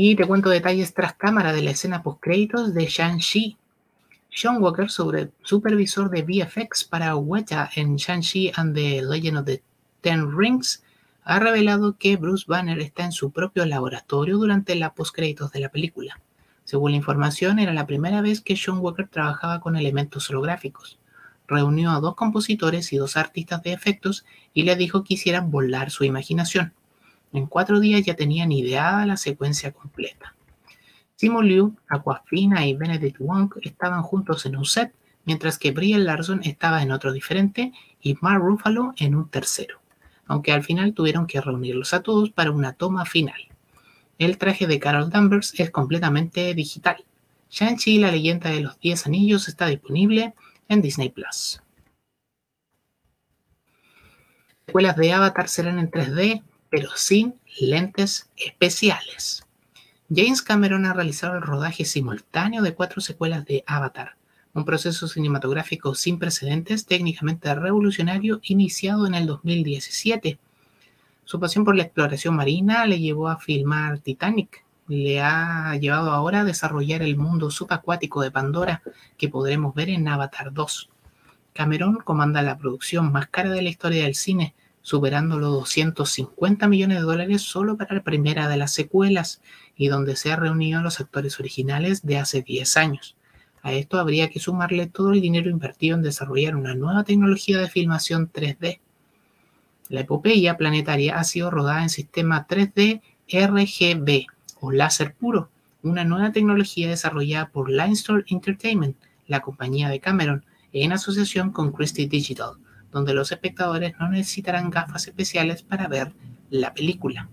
Y 0.00 0.14
te 0.14 0.24
cuento 0.28 0.48
detalles 0.48 0.94
tras 0.94 1.14
cámara 1.14 1.52
de 1.52 1.60
la 1.60 1.72
escena 1.72 2.04
post-créditos 2.04 2.72
de 2.72 2.86
Shang-Chi. 2.86 3.56
Sean 4.30 4.62
Walker, 4.62 4.88
sobre, 4.88 5.32
supervisor 5.42 6.08
de 6.08 6.22
VFX 6.22 6.84
para 6.84 7.16
Weta 7.16 7.68
en 7.74 7.96
Shang-Chi 7.96 8.52
and 8.54 8.76
the 8.76 9.02
Legend 9.02 9.38
of 9.38 9.46
the 9.46 9.60
Ten 10.00 10.38
Rings, 10.38 10.84
ha 11.24 11.40
revelado 11.40 11.96
que 11.98 12.16
Bruce 12.16 12.44
Banner 12.46 12.78
está 12.78 13.06
en 13.06 13.10
su 13.10 13.32
propio 13.32 13.66
laboratorio 13.66 14.38
durante 14.38 14.76
la 14.76 14.94
post-créditos 14.94 15.50
de 15.50 15.58
la 15.58 15.70
película. 15.70 16.20
Según 16.62 16.92
la 16.92 16.98
información, 16.98 17.58
era 17.58 17.72
la 17.72 17.88
primera 17.88 18.20
vez 18.20 18.40
que 18.40 18.56
Sean 18.56 18.78
Walker 18.78 19.08
trabajaba 19.08 19.58
con 19.58 19.74
elementos 19.74 20.30
holográficos. 20.30 21.00
Reunió 21.48 21.90
a 21.90 21.98
dos 21.98 22.14
compositores 22.14 22.92
y 22.92 22.98
dos 22.98 23.16
artistas 23.16 23.64
de 23.64 23.72
efectos 23.72 24.24
y 24.54 24.62
les 24.62 24.78
dijo 24.78 25.02
que 25.02 25.14
hicieran 25.14 25.50
volar 25.50 25.90
su 25.90 26.04
imaginación. 26.04 26.72
En 27.32 27.46
cuatro 27.46 27.80
días 27.80 28.02
ya 28.04 28.14
tenían 28.14 28.52
ideada 28.52 29.04
la 29.06 29.16
secuencia 29.16 29.72
completa. 29.72 30.34
Simon 31.16 31.48
Liu, 31.48 31.76
Aquafina 31.88 32.66
y 32.66 32.74
Benedict 32.74 33.18
Wong 33.18 33.50
estaban 33.62 34.02
juntos 34.02 34.46
en 34.46 34.56
un 34.56 34.64
set, 34.64 34.94
mientras 35.24 35.58
que 35.58 35.72
Brie 35.72 35.98
Larson 35.98 36.40
estaba 36.44 36.82
en 36.82 36.92
otro 36.92 37.12
diferente 37.12 37.72
y 38.00 38.16
Mark 38.20 38.42
Ruffalo 38.42 38.94
en 38.96 39.14
un 39.14 39.28
tercero, 39.28 39.80
aunque 40.26 40.52
al 40.52 40.62
final 40.62 40.94
tuvieron 40.94 41.26
que 41.26 41.40
reunirlos 41.40 41.92
a 41.92 42.02
todos 42.02 42.30
para 42.30 42.52
una 42.52 42.72
toma 42.72 43.04
final. 43.04 43.48
El 44.18 44.38
traje 44.38 44.66
de 44.66 44.78
Carol 44.78 45.10
Danvers 45.10 45.58
es 45.58 45.70
completamente 45.70 46.54
digital. 46.54 47.04
Shang-Chi, 47.50 47.98
la 47.98 48.10
leyenda 48.10 48.50
de 48.50 48.60
los 48.60 48.78
10 48.80 49.06
anillos, 49.06 49.48
está 49.48 49.66
disponible 49.66 50.34
en 50.68 50.82
Disney 50.82 51.08
Plus. 51.08 51.60
Secuelas 54.66 54.96
de 54.96 55.12
Avatar 55.12 55.48
serán 55.48 55.78
en 55.78 55.90
3D 55.90 56.42
pero 56.70 56.90
sin 56.96 57.34
lentes 57.60 58.30
especiales. 58.36 59.44
James 60.10 60.42
Cameron 60.42 60.86
ha 60.86 60.94
realizado 60.94 61.36
el 61.36 61.42
rodaje 61.42 61.84
simultáneo 61.84 62.62
de 62.62 62.74
cuatro 62.74 63.00
secuelas 63.00 63.44
de 63.44 63.62
Avatar, 63.66 64.16
un 64.54 64.64
proceso 64.64 65.06
cinematográfico 65.06 65.94
sin 65.94 66.18
precedentes, 66.18 66.86
técnicamente 66.86 67.54
revolucionario, 67.54 68.40
iniciado 68.42 69.06
en 69.06 69.14
el 69.14 69.26
2017. 69.26 70.38
Su 71.24 71.38
pasión 71.38 71.64
por 71.64 71.76
la 71.76 71.82
exploración 71.82 72.34
marina 72.36 72.86
le 72.86 73.00
llevó 73.00 73.28
a 73.28 73.38
filmar 73.38 73.98
Titanic, 73.98 74.64
le 74.88 75.20
ha 75.20 75.76
llevado 75.76 76.10
ahora 76.10 76.40
a 76.40 76.44
desarrollar 76.44 77.02
el 77.02 77.16
mundo 77.16 77.50
subacuático 77.50 78.22
de 78.22 78.30
Pandora 78.30 78.82
que 79.18 79.28
podremos 79.28 79.74
ver 79.74 79.90
en 79.90 80.08
Avatar 80.08 80.54
2. 80.54 80.88
Cameron 81.52 81.96
comanda 81.96 82.40
la 82.40 82.56
producción 82.56 83.12
más 83.12 83.28
cara 83.28 83.50
de 83.50 83.60
la 83.60 83.68
historia 83.68 84.04
del 84.04 84.14
cine, 84.14 84.54
superando 84.88 85.38
los 85.38 85.52
250 85.52 86.66
millones 86.66 86.96
de 86.96 87.02
dólares 87.02 87.42
solo 87.42 87.76
para 87.76 87.96
la 87.96 88.02
primera 88.02 88.48
de 88.48 88.56
las 88.56 88.72
secuelas 88.72 89.42
y 89.76 89.88
donde 89.88 90.16
se 90.16 90.32
han 90.32 90.40
reunido 90.40 90.80
los 90.80 90.98
actores 90.98 91.38
originales 91.38 92.06
de 92.06 92.16
hace 92.16 92.40
10 92.40 92.78
años. 92.78 93.14
A 93.60 93.74
esto 93.74 93.98
habría 93.98 94.30
que 94.30 94.40
sumarle 94.40 94.86
todo 94.86 95.12
el 95.12 95.20
dinero 95.20 95.50
invertido 95.50 95.94
en 95.94 96.02
desarrollar 96.02 96.56
una 96.56 96.74
nueva 96.74 97.04
tecnología 97.04 97.58
de 97.58 97.68
filmación 97.68 98.32
3D. 98.32 98.80
La 99.90 100.00
epopeya 100.00 100.56
planetaria 100.56 101.18
ha 101.18 101.24
sido 101.24 101.50
rodada 101.50 101.82
en 101.82 101.90
sistema 101.90 102.46
3D 102.48 103.02
RGB 103.30 104.24
o 104.60 104.72
láser 104.72 105.12
puro, 105.12 105.50
una 105.82 106.04
nueva 106.06 106.32
tecnología 106.32 106.88
desarrollada 106.88 107.50
por 107.50 107.70
Limestone 107.70 108.24
Entertainment, 108.28 108.96
la 109.26 109.40
compañía 109.40 109.90
de 109.90 110.00
Cameron, 110.00 110.46
en 110.72 110.92
asociación 110.92 111.52
con 111.52 111.72
Christie 111.72 112.08
Digital 112.08 112.54
donde 112.90 113.14
los 113.14 113.32
espectadores 113.32 113.94
no 113.98 114.08
necesitarán 114.08 114.70
gafas 114.70 115.06
especiales 115.06 115.62
para 115.62 115.88
ver 115.88 116.12
la 116.50 116.74
película. 116.74 117.28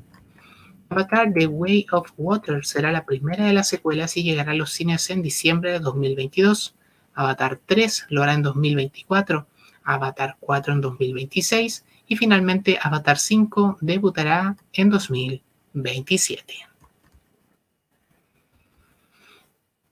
Avatar 0.90 1.34
The 1.34 1.48
Way 1.48 1.88
of 1.92 2.12
Water 2.18 2.66
será 2.66 2.92
la 2.92 3.06
primera 3.06 3.46
de 3.46 3.54
las 3.54 3.68
secuelas 3.68 4.18
y 4.18 4.24
llegará 4.24 4.52
a 4.52 4.56
los 4.56 4.72
cines 4.72 5.10
en 5.10 5.22
diciembre 5.22 5.72
de 5.72 5.80
2022. 5.80 6.76
Avatar 7.14 7.60
3 7.66 8.08
lo 8.10 8.24
hará 8.24 8.34
en 8.34 8.44
2024, 8.44 9.48
Avatar 9.84 10.38
4 10.40 10.74
en 10.74 10.82
2026 10.82 11.86
y 12.08 12.16
finalmente 12.18 12.78
Avatar 12.82 13.18
5 13.18 13.78
debutará 13.82 14.58
en 14.74 14.90
2027. 14.90 16.54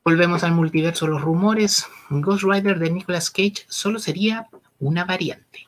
Volvemos 0.05 0.43
al 0.43 0.51
multiverso, 0.51 1.07
los 1.07 1.21
rumores. 1.21 1.87
Ghost 2.09 2.43
Rider 2.43 2.77
de 2.77 2.91
Nicolas 2.91 3.31
Cage 3.31 3.65
solo 3.67 3.99
sería 3.99 4.47
una 4.79 5.05
variante. 5.05 5.67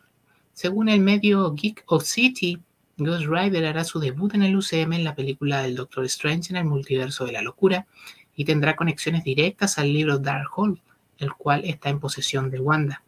Según 0.53 0.89
el 0.89 1.01
medio 1.01 1.53
Geek 1.53 1.83
of 1.87 2.03
City, 2.05 2.61
Ghost 2.97 3.25
Rider 3.27 3.65
hará 3.65 3.83
su 3.83 3.99
debut 3.99 4.33
en 4.35 4.43
el 4.43 4.55
UCM 4.55 4.93
en 4.93 5.03
la 5.03 5.15
película 5.15 5.61
del 5.61 5.75
Doctor 5.75 6.05
Strange 6.05 6.51
en 6.51 6.57
el 6.57 6.65
multiverso 6.65 7.25
de 7.25 7.33
la 7.33 7.41
locura 7.41 7.87
y 8.35 8.45
tendrá 8.45 8.75
conexiones 8.75 9.23
directas 9.23 9.77
al 9.77 9.91
libro 9.91 10.17
Darkhold, 10.19 10.79
el 11.17 11.33
cual 11.33 11.65
está 11.65 11.89
en 11.89 11.99
posesión 11.99 12.49
de 12.49 12.59
Wanda. 12.59 13.03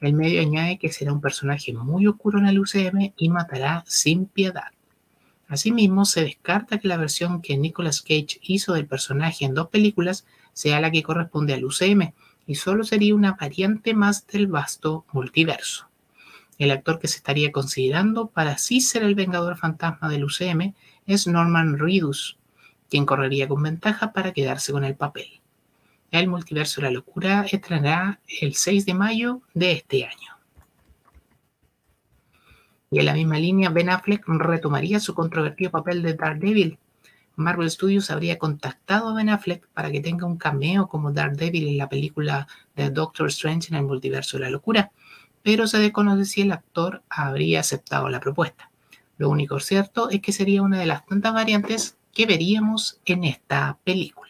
El 0.00 0.12
medio 0.12 0.40
añade 0.40 0.78
que 0.78 0.92
será 0.92 1.12
un 1.12 1.20
personaje 1.20 1.72
muy 1.72 2.06
oscuro 2.06 2.38
en 2.38 2.46
el 2.46 2.58
UCM 2.58 3.14
y 3.16 3.28
matará 3.28 3.82
sin 3.86 4.26
piedad. 4.26 4.70
Asimismo, 5.48 6.04
se 6.04 6.22
descarta 6.22 6.78
que 6.78 6.88
la 6.88 6.96
versión 6.96 7.40
que 7.40 7.56
Nicolas 7.56 8.02
Cage 8.02 8.38
hizo 8.42 8.74
del 8.74 8.86
personaje 8.86 9.44
en 9.44 9.54
dos 9.54 9.68
películas 9.68 10.26
sea 10.52 10.80
la 10.80 10.90
que 10.90 11.02
corresponde 11.02 11.54
al 11.54 11.64
UCM, 11.64 12.12
y 12.46 12.54
solo 12.54 12.84
sería 12.84 13.14
una 13.14 13.32
variante 13.32 13.94
más 13.94 14.26
del 14.26 14.46
vasto 14.46 15.04
multiverso. 15.12 15.88
El 16.58 16.70
actor 16.70 16.98
que 16.98 17.08
se 17.08 17.18
estaría 17.18 17.52
considerando 17.52 18.28
para 18.28 18.52
así 18.52 18.80
ser 18.80 19.02
el 19.02 19.14
Vengador 19.14 19.56
Fantasma 19.56 20.08
del 20.08 20.24
UCM 20.24 20.74
es 21.06 21.26
Norman 21.26 21.78
Reedus, 21.78 22.38
quien 22.88 23.04
correría 23.04 23.48
con 23.48 23.62
ventaja 23.62 24.12
para 24.12 24.32
quedarse 24.32 24.72
con 24.72 24.84
el 24.84 24.94
papel. 24.94 25.40
El 26.10 26.28
multiverso 26.28 26.80
de 26.80 26.86
la 26.86 26.92
locura 26.92 27.44
estrenará 27.50 28.20
el 28.40 28.54
6 28.54 28.86
de 28.86 28.94
mayo 28.94 29.42
de 29.54 29.72
este 29.72 30.04
año. 30.04 30.36
Y 32.90 33.00
en 33.00 33.06
la 33.06 33.14
misma 33.14 33.38
línea, 33.38 33.68
Ben 33.68 33.90
Affleck 33.90 34.24
retomaría 34.26 35.00
su 35.00 35.14
controvertido 35.14 35.72
papel 35.72 36.02
de 36.02 36.14
Daredevil 36.14 36.78
Marvel 37.36 37.70
Studios 37.70 38.10
habría 38.10 38.38
contactado 38.38 39.10
a 39.10 39.14
Ben 39.14 39.28
Affleck 39.28 39.68
para 39.68 39.92
que 39.92 40.00
tenga 40.00 40.26
un 40.26 40.38
cameo 40.38 40.88
como 40.88 41.12
Daredevil 41.12 41.68
en 41.68 41.76
la 41.76 41.88
película 41.88 42.48
de 42.74 42.90
Doctor 42.90 43.28
Strange 43.28 43.68
en 43.68 43.76
el 43.76 43.84
multiverso 43.84 44.38
de 44.38 44.44
la 44.44 44.50
locura, 44.50 44.90
pero 45.42 45.66
se 45.66 45.78
desconoce 45.78 46.24
si 46.24 46.40
el 46.40 46.52
actor 46.52 47.02
habría 47.08 47.60
aceptado 47.60 48.08
la 48.08 48.20
propuesta. 48.20 48.70
Lo 49.18 49.28
único 49.28 49.60
cierto 49.60 50.10
es 50.10 50.20
que 50.20 50.32
sería 50.32 50.62
una 50.62 50.78
de 50.78 50.86
las 50.86 51.04
tantas 51.06 51.34
variantes 51.34 51.96
que 52.12 52.26
veríamos 52.26 53.00
en 53.04 53.24
esta 53.24 53.78
película. 53.84 54.26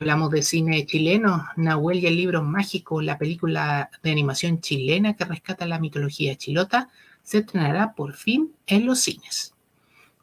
Hablamos 0.00 0.30
de 0.32 0.42
cine 0.42 0.84
chileno, 0.84 1.46
Nahuel 1.56 2.00
y 2.00 2.06
el 2.06 2.16
libro 2.16 2.42
mágico, 2.42 3.00
la 3.00 3.16
película 3.16 3.88
de 4.02 4.10
animación 4.10 4.60
chilena 4.60 5.14
que 5.14 5.24
rescata 5.24 5.64
la 5.66 5.78
mitología 5.78 6.36
chilota, 6.36 6.90
se 7.22 7.38
estrenará 7.38 7.94
por 7.94 8.14
fin 8.14 8.52
en 8.66 8.84
los 8.84 9.00
cines. 9.00 9.53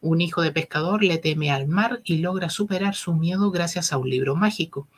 Un 0.02 0.20
hijo 0.20 0.42
de 0.42 0.50
pescador 0.50 1.04
le 1.04 1.18
teme 1.18 1.52
al 1.52 1.68
mar 1.68 2.00
y 2.02 2.18
logra 2.18 2.50
superar 2.50 2.96
su 2.96 3.14
miedo 3.14 3.52
gracias 3.52 3.92
a 3.92 3.98
un 3.98 4.10
libro 4.10 4.34
mágico, 4.34 4.88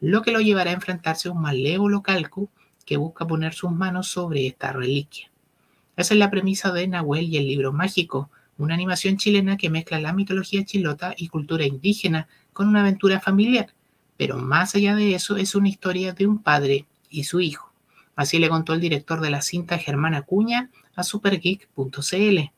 lo 0.00 0.22
que 0.22 0.32
lo 0.32 0.40
llevará 0.40 0.70
a 0.70 0.74
enfrentarse 0.74 1.28
a 1.28 1.32
un 1.32 1.42
malévolo 1.42 2.02
calco 2.02 2.48
que 2.86 2.96
busca 2.96 3.26
poner 3.26 3.52
sus 3.52 3.70
manos 3.72 4.08
sobre 4.08 4.46
esta 4.46 4.72
reliquia. 4.72 5.30
Esa 5.98 6.14
es 6.14 6.18
la 6.18 6.30
premisa 6.30 6.72
de 6.72 6.88
Nahuel 6.88 7.26
y 7.26 7.36
el 7.36 7.46
libro 7.46 7.74
mágico, 7.74 8.30
una 8.56 8.72
animación 8.72 9.18
chilena 9.18 9.58
que 9.58 9.68
mezcla 9.68 10.00
la 10.00 10.14
mitología 10.14 10.64
chilota 10.64 11.14
y 11.14 11.28
cultura 11.28 11.66
indígena 11.66 12.26
con 12.54 12.66
una 12.66 12.80
aventura 12.80 13.20
familiar, 13.20 13.74
pero 14.16 14.38
más 14.38 14.74
allá 14.74 14.94
de 14.94 15.14
eso 15.14 15.36
es 15.36 15.54
una 15.54 15.68
historia 15.68 16.14
de 16.14 16.26
un 16.26 16.42
padre 16.42 16.86
y 17.10 17.24
su 17.24 17.38
hijo. 17.40 17.70
Así 18.16 18.38
le 18.38 18.48
contó 18.48 18.72
el 18.72 18.80
director 18.80 19.20
de 19.20 19.28
la 19.28 19.42
cinta 19.42 19.76
Germán 19.76 20.14
Acuña 20.14 20.70
a 20.96 21.02
supergeek.cl. 21.02 22.53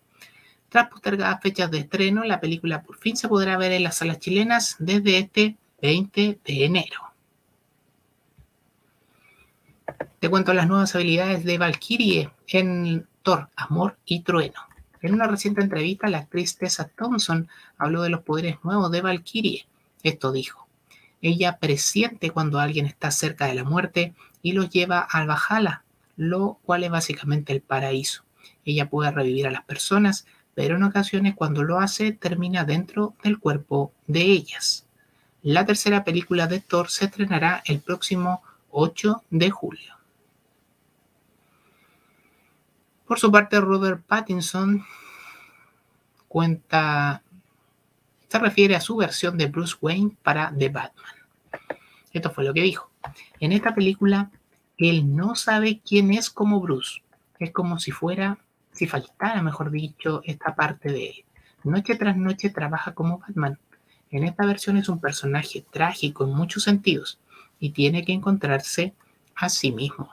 Tras 0.68 0.88
postergadas 0.88 1.40
fechas 1.40 1.70
de 1.70 1.78
estreno, 1.78 2.24
la 2.24 2.40
película 2.40 2.82
por 2.82 2.96
fin 2.96 3.16
se 3.16 3.28
podrá 3.28 3.56
ver 3.56 3.72
en 3.72 3.84
las 3.84 3.96
salas 3.96 4.18
chilenas 4.18 4.76
desde 4.78 5.18
este 5.18 5.56
20 5.80 6.40
de 6.44 6.64
enero. 6.64 7.00
Te 10.18 10.28
cuento 10.28 10.52
las 10.54 10.66
nuevas 10.66 10.94
habilidades 10.94 11.44
de 11.44 11.58
Valkyrie 11.58 12.30
en 12.48 13.06
Thor, 13.22 13.48
Amor 13.54 13.96
y 14.04 14.20
Trueno. 14.20 14.60
En 15.02 15.14
una 15.14 15.28
reciente 15.28 15.60
entrevista, 15.60 16.08
la 16.08 16.18
actriz 16.18 16.56
Tessa 16.56 16.88
Thompson 16.88 17.48
habló 17.78 18.02
de 18.02 18.10
los 18.10 18.22
poderes 18.22 18.56
nuevos 18.64 18.90
de 18.90 19.02
Valkyrie. 19.02 19.66
Esto 20.02 20.32
dijo: 20.32 20.66
Ella 21.22 21.58
presiente 21.58 22.30
cuando 22.30 22.58
alguien 22.58 22.86
está 22.86 23.10
cerca 23.10 23.46
de 23.46 23.54
la 23.54 23.64
muerte 23.64 24.14
y 24.42 24.52
los 24.52 24.70
lleva 24.70 25.00
al 25.00 25.28
Valhalla, 25.28 25.84
lo 26.16 26.58
cual 26.64 26.82
es 26.82 26.90
básicamente 26.90 27.52
el 27.52 27.60
paraíso. 27.60 28.24
Ella 28.64 28.90
puede 28.90 29.10
revivir 29.12 29.46
a 29.46 29.52
las 29.52 29.64
personas, 29.64 30.26
pero 30.56 30.76
en 30.76 30.84
ocasiones 30.84 31.34
cuando 31.34 31.62
lo 31.62 31.78
hace 31.78 32.12
termina 32.12 32.64
dentro 32.64 33.14
del 33.22 33.38
cuerpo 33.38 33.92
de 34.06 34.22
ellas. 34.22 34.86
La 35.42 35.66
tercera 35.66 36.02
película 36.02 36.46
de 36.46 36.60
Thor 36.60 36.88
se 36.88 37.04
estrenará 37.04 37.62
el 37.66 37.80
próximo 37.80 38.42
8 38.70 39.22
de 39.28 39.50
julio. 39.50 39.94
Por 43.06 43.20
su 43.20 43.30
parte, 43.30 43.60
Robert 43.60 44.02
Pattinson 44.06 44.82
cuenta, 46.26 47.22
se 48.26 48.38
refiere 48.38 48.76
a 48.76 48.80
su 48.80 48.96
versión 48.96 49.36
de 49.36 49.48
Bruce 49.48 49.76
Wayne 49.78 50.16
para 50.22 50.54
The 50.56 50.70
Batman. 50.70 51.16
Esto 52.14 52.30
fue 52.30 52.44
lo 52.44 52.54
que 52.54 52.62
dijo. 52.62 52.90
En 53.40 53.52
esta 53.52 53.74
película, 53.74 54.30
él 54.78 55.14
no 55.14 55.34
sabe 55.34 55.82
quién 55.86 56.12
es 56.12 56.30
como 56.30 56.60
Bruce. 56.62 57.02
Es 57.38 57.52
como 57.52 57.78
si 57.78 57.90
fuera, 57.90 58.38
si 58.76 58.86
faltara, 58.86 59.42
mejor 59.42 59.70
dicho, 59.70 60.20
esta 60.24 60.54
parte 60.54 60.92
de. 60.92 61.24
Noche 61.64 61.96
tras 61.96 62.16
noche 62.16 62.50
trabaja 62.50 62.92
como 62.92 63.18
Batman. 63.18 63.58
En 64.10 64.22
esta 64.22 64.46
versión 64.46 64.76
es 64.76 64.88
un 64.88 65.00
personaje 65.00 65.64
trágico 65.72 66.24
en 66.24 66.30
muchos 66.30 66.62
sentidos 66.62 67.18
y 67.58 67.70
tiene 67.70 68.04
que 68.04 68.12
encontrarse 68.12 68.94
a 69.34 69.48
sí 69.48 69.72
mismo. 69.72 70.10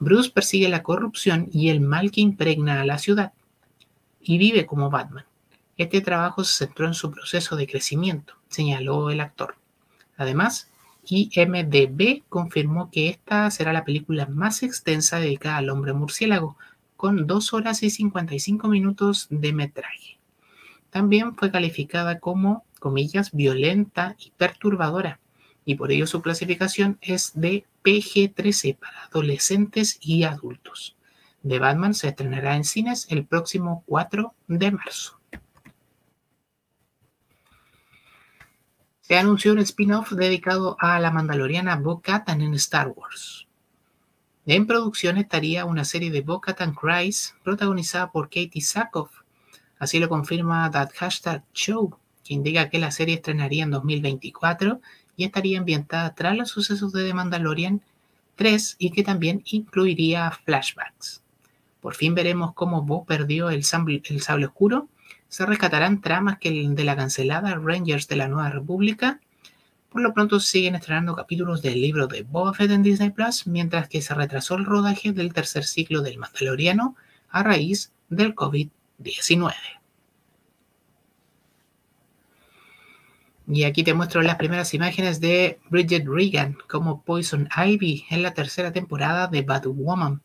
Bruce 0.00 0.30
persigue 0.30 0.68
la 0.68 0.82
corrupción 0.82 1.48
y 1.52 1.70
el 1.70 1.80
mal 1.80 2.10
que 2.10 2.20
impregna 2.20 2.80
a 2.80 2.84
la 2.84 2.98
ciudad 2.98 3.32
y 4.20 4.38
vive 4.38 4.66
como 4.66 4.90
Batman. 4.90 5.24
Este 5.76 6.00
trabajo 6.00 6.44
se 6.44 6.66
centró 6.66 6.86
en 6.86 6.94
su 6.94 7.10
proceso 7.10 7.56
de 7.56 7.66
crecimiento, 7.66 8.34
señaló 8.48 9.10
el 9.10 9.20
actor. 9.20 9.56
Además, 10.16 10.70
IMDB 11.06 12.22
confirmó 12.28 12.90
que 12.90 13.08
esta 13.08 13.50
será 13.50 13.72
la 13.72 13.84
película 13.84 14.26
más 14.26 14.62
extensa 14.62 15.18
dedicada 15.18 15.56
al 15.56 15.70
hombre 15.70 15.92
murciélago, 15.92 16.56
con 17.00 17.26
2 17.26 17.54
horas 17.54 17.82
y 17.82 17.88
55 17.88 18.68
minutos 18.68 19.26
de 19.30 19.54
metraje. 19.54 20.18
También 20.90 21.34
fue 21.34 21.50
calificada 21.50 22.18
como, 22.20 22.66
comillas, 22.78 23.32
violenta 23.32 24.16
y 24.18 24.32
perturbadora, 24.32 25.18
y 25.64 25.76
por 25.76 25.92
ello 25.92 26.06
su 26.06 26.20
clasificación 26.20 26.98
es 27.00 27.32
de 27.32 27.64
PG-13 27.84 28.76
para 28.76 29.04
adolescentes 29.04 29.96
y 30.02 30.24
adultos. 30.24 30.94
The 31.42 31.58
Batman 31.58 31.94
se 31.94 32.08
estrenará 32.08 32.54
en 32.54 32.64
cines 32.64 33.06
el 33.08 33.24
próximo 33.24 33.82
4 33.86 34.34
de 34.48 34.70
marzo. 34.70 35.18
Se 39.00 39.16
anunció 39.16 39.52
un 39.52 39.60
spin-off 39.60 40.12
dedicado 40.12 40.76
a 40.78 41.00
la 41.00 41.10
mandaloriana 41.10 41.76
Bo-Katan 41.76 42.42
en 42.42 42.52
Star 42.52 42.88
Wars. 42.88 43.48
En 44.52 44.66
producción 44.66 45.16
estaría 45.16 45.64
una 45.64 45.84
serie 45.84 46.10
de 46.10 46.22
Bo-Katan 46.22 46.74
Cries 46.74 47.36
protagonizada 47.44 48.10
por 48.10 48.30
Katie 48.30 48.60
Sackhoff. 48.60 49.12
Así 49.78 50.00
lo 50.00 50.08
confirma 50.08 50.68
That 50.72 50.90
Hashtag 50.96 51.44
Show, 51.54 51.96
que 52.24 52.34
indica 52.34 52.68
que 52.68 52.80
la 52.80 52.90
serie 52.90 53.14
estrenaría 53.14 53.62
en 53.62 53.70
2024 53.70 54.80
y 55.16 55.22
estaría 55.22 55.60
ambientada 55.60 56.16
tras 56.16 56.36
los 56.36 56.48
sucesos 56.48 56.92
de 56.92 57.06
The 57.06 57.14
Mandalorian 57.14 57.80
3 58.34 58.74
y 58.80 58.90
que 58.90 59.04
también 59.04 59.44
incluiría 59.44 60.32
flashbacks. 60.32 61.22
Por 61.80 61.94
fin 61.94 62.16
veremos 62.16 62.52
cómo 62.52 62.82
Bo 62.82 63.04
perdió 63.04 63.50
el 63.50 63.62
sable, 63.62 64.02
el 64.04 64.44
oscuro. 64.44 64.88
Se 65.28 65.46
rescatarán 65.46 66.00
tramas 66.00 66.40
que 66.40 66.50
de 66.50 66.84
la 66.84 66.96
cancelada 66.96 67.54
Rangers 67.54 68.08
de 68.08 68.16
la 68.16 68.26
Nueva 68.26 68.50
República. 68.50 69.20
Por 69.90 70.02
lo 70.02 70.14
pronto 70.14 70.38
siguen 70.38 70.76
estrenando 70.76 71.16
capítulos 71.16 71.62
del 71.62 71.80
libro 71.80 72.06
de 72.06 72.22
Boba 72.22 72.54
Fett 72.54 72.70
en 72.70 72.84
Disney 72.84 73.10
Plus, 73.10 73.48
mientras 73.48 73.88
que 73.88 74.00
se 74.00 74.14
retrasó 74.14 74.54
el 74.54 74.64
rodaje 74.64 75.12
del 75.12 75.32
tercer 75.32 75.64
ciclo 75.64 76.00
del 76.00 76.16
Mandaloriano 76.16 76.94
a 77.28 77.42
raíz 77.42 77.92
del 78.08 78.34
COVID-19. 78.36 79.52
Y 83.48 83.64
aquí 83.64 83.82
te 83.82 83.94
muestro 83.94 84.22
las 84.22 84.36
primeras 84.36 84.72
imágenes 84.74 85.20
de 85.20 85.58
Bridget 85.70 86.06
Regan 86.06 86.56
como 86.68 87.02
Poison 87.02 87.48
Ivy 87.56 88.04
en 88.10 88.22
la 88.22 88.32
tercera 88.32 88.70
temporada 88.70 89.26
de 89.26 89.42
Bad 89.42 89.66
Woman. 89.66 90.22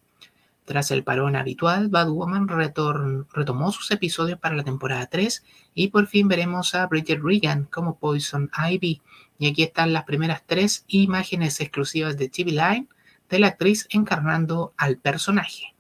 Tras 0.66 0.90
el 0.90 1.04
parón 1.04 1.36
habitual, 1.36 1.90
Bad 1.90 2.10
Woman 2.10 2.48
retomó 2.48 3.72
sus 3.72 3.92
episodios 3.92 4.40
para 4.40 4.56
la 4.56 4.64
temporada 4.64 5.06
3 5.06 5.44
y 5.76 5.90
por 5.90 6.08
fin 6.08 6.28
veremos 6.28 6.74
a 6.74 6.88
Bridget 6.88 7.22
Regan 7.22 7.66
como 7.66 8.00
Poison 8.00 8.50
Ivy. 8.58 9.02
Y 9.38 9.48
aquí 9.48 9.62
están 9.62 9.94
las 9.94 10.06
primeras 10.06 10.44
tres 10.48 10.84
imágenes 10.88 11.62
exclusivas 11.62 12.18
de 12.18 12.30
TV 12.30 12.52
Line 12.52 12.88
de 13.30 13.40
la 13.40 13.48
actriz 13.48 13.88
encarnando 13.92 14.74
al 14.76 14.98
personaje. 14.98 15.76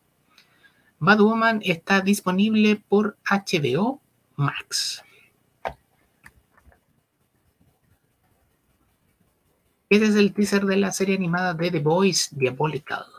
Bad 0.99 1.19
Woman 1.19 1.61
está 1.63 2.01
disponible 2.01 2.75
por 2.87 3.17
HBO 3.29 4.01
Max. 4.35 5.01
Este 9.89 10.05
es 10.05 10.15
el 10.15 10.33
teaser 10.33 10.65
de 10.65 10.77
la 10.77 10.91
serie 10.91 11.15
animada 11.15 11.55
de 11.55 11.71
The 11.71 11.79
Boys 11.79 12.29
Diabolical. 12.31 13.14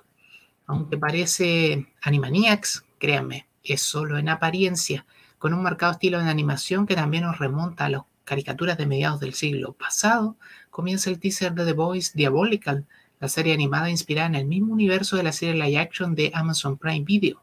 Aunque 0.66 0.98
parece 0.98 1.87
Animaniacs, 2.02 2.85
créanme, 2.98 3.46
es 3.62 3.83
solo 3.83 4.18
en 4.18 4.29
apariencia, 4.29 5.07
con 5.38 5.55
un 5.55 5.62
marcado 5.62 5.92
estilo 5.92 6.18
de 6.18 6.29
animación 6.29 6.87
que 6.87 6.94
también 6.94 7.24
nos 7.24 7.38
remonta 7.38 7.85
a 7.85 7.90
las 7.90 8.02
caricaturas 8.24 8.76
de 8.76 8.87
mediados 8.87 9.20
del 9.20 9.35
siglo 9.35 9.72
pasado, 9.72 10.37
comienza 10.70 11.09
el 11.11 11.20
teaser 11.20 11.55
de 11.55 11.64
The 11.64 11.72
Boys 11.72 12.14
Diabolical, 12.14 12.85
la 13.20 13.29
serie 13.29 13.55
animada 13.55 13.88
inspirada 13.88 14.26
en 14.26 14.35
el 14.35 14.46
mismo 14.46 14.72
universo 14.72 15.16
de 15.16 15.22
la 15.22 15.33
serie 15.33 15.55
live 15.55 15.79
action 15.79 16.14
de 16.14 16.33
Amazon 16.35 16.76
Prime 16.76 17.05
Video. 17.05 17.40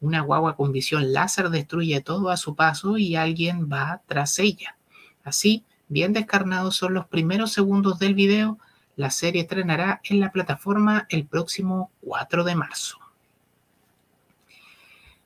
Una 0.00 0.22
guagua 0.22 0.56
con 0.56 0.72
visión 0.72 1.12
láser 1.12 1.50
destruye 1.50 2.00
todo 2.00 2.30
a 2.30 2.38
su 2.38 2.56
paso 2.56 2.96
y 2.96 3.16
alguien 3.16 3.68
va 3.70 4.00
tras 4.06 4.38
ella. 4.38 4.76
Así, 5.22 5.64
bien 5.88 6.14
descarnados 6.14 6.76
son 6.76 6.94
los 6.94 7.06
primeros 7.06 7.52
segundos 7.52 7.98
del 7.98 8.14
video. 8.14 8.58
La 9.00 9.08
serie 9.08 9.40
estrenará 9.40 10.02
en 10.04 10.20
la 10.20 10.30
plataforma 10.30 11.06
el 11.08 11.24
próximo 11.24 11.90
4 12.02 12.44
de 12.44 12.54
marzo. 12.54 12.98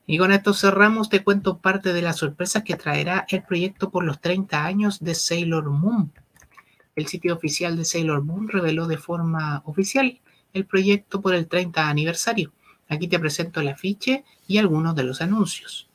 Y 0.07 0.17
con 0.17 0.31
esto 0.31 0.55
cerramos, 0.55 1.09
te 1.09 1.25
cuento 1.25 1.59
parte 1.59 1.93
de 1.93 2.01
las 2.01 2.19
sorpresas 2.19 2.63
que 2.63 2.77
traerá 2.77 3.27
el 3.29 3.43
proyecto 3.43 3.91
por 3.91 4.05
los 4.05 4.21
30 4.21 4.65
años 4.65 5.03
de 5.03 5.17
Sailor 5.17 5.71
Moon. 5.71 6.13
El 6.95 7.09
sitio 7.09 7.35
oficial 7.35 7.77
de 7.77 7.85
Sailor 7.85 8.23
Moon 8.23 8.49
reveló 8.49 8.87
de 8.87 8.97
forma 8.97 9.61
oficial 9.65 10.21
el 10.53 10.67
proyecto 10.67 11.21
por 11.21 11.35
el 11.35 11.49
30 11.49 11.89
aniversario. 11.89 12.53
Aquí 12.89 13.09
te 13.09 13.19
presento 13.19 13.59
el 13.59 13.67
afiche 13.67 14.23
y 14.47 14.59
algunos 14.59 14.95
de 14.95 15.03
los 15.03 15.21
anuncios. 15.21 15.89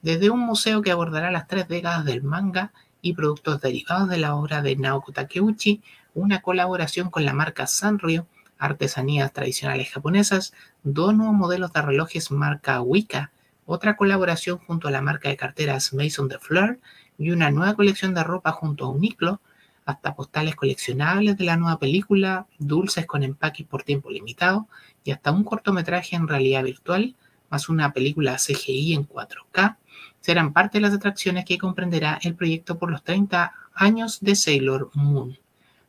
Desde 0.00 0.30
un 0.30 0.40
museo 0.40 0.80
que 0.80 0.92
abordará 0.92 1.30
las 1.30 1.46
tres 1.46 1.68
décadas 1.68 2.06
del 2.06 2.22
manga 2.22 2.72
y 3.02 3.14
productos 3.14 3.60
derivados 3.60 4.08
de 4.08 4.18
la 4.18 4.34
obra 4.34 4.62
de 4.62 4.76
Naoko 4.76 5.12
Takeuchi, 5.12 5.82
una 6.14 6.40
colaboración 6.40 7.10
con 7.10 7.24
la 7.24 7.32
marca 7.32 7.66
Sanrio, 7.66 8.26
artesanías 8.58 9.32
tradicionales 9.32 9.90
japonesas, 9.90 10.52
dos 10.82 11.14
nuevos 11.14 11.34
modelos 11.34 11.72
de 11.72 11.82
relojes 11.82 12.30
marca 12.30 12.80
Wika, 12.80 13.30
otra 13.66 13.96
colaboración 13.96 14.58
junto 14.58 14.88
a 14.88 14.90
la 14.90 15.02
marca 15.02 15.28
de 15.28 15.36
carteras 15.36 15.92
Maison 15.92 16.28
de 16.28 16.38
Fleur 16.38 16.78
y 17.18 17.30
una 17.30 17.50
nueva 17.50 17.74
colección 17.74 18.14
de 18.14 18.24
ropa 18.24 18.52
junto 18.52 18.86
a 18.86 18.90
Uniqlo, 18.90 19.40
hasta 19.84 20.14
postales 20.14 20.54
coleccionables 20.54 21.38
de 21.38 21.44
la 21.44 21.56
nueva 21.56 21.78
película, 21.78 22.46
dulces 22.58 23.06
con 23.06 23.22
empaques 23.22 23.66
por 23.66 23.84
tiempo 23.84 24.10
limitado 24.10 24.68
y 25.04 25.12
hasta 25.12 25.32
un 25.32 25.44
cortometraje 25.44 26.16
en 26.16 26.28
realidad 26.28 26.64
virtual, 26.64 27.14
más 27.48 27.68
una 27.68 27.92
película 27.92 28.36
CGI 28.36 28.94
en 28.94 29.08
4K 29.08 29.76
serán 30.20 30.52
parte 30.52 30.78
de 30.78 30.82
las 30.82 30.94
atracciones 30.94 31.44
que 31.44 31.58
comprenderá 31.58 32.18
el 32.22 32.34
proyecto 32.34 32.78
por 32.78 32.90
los 32.90 33.02
30 33.02 33.52
años 33.74 34.18
de 34.20 34.34
Sailor 34.34 34.90
Moon. 34.94 35.38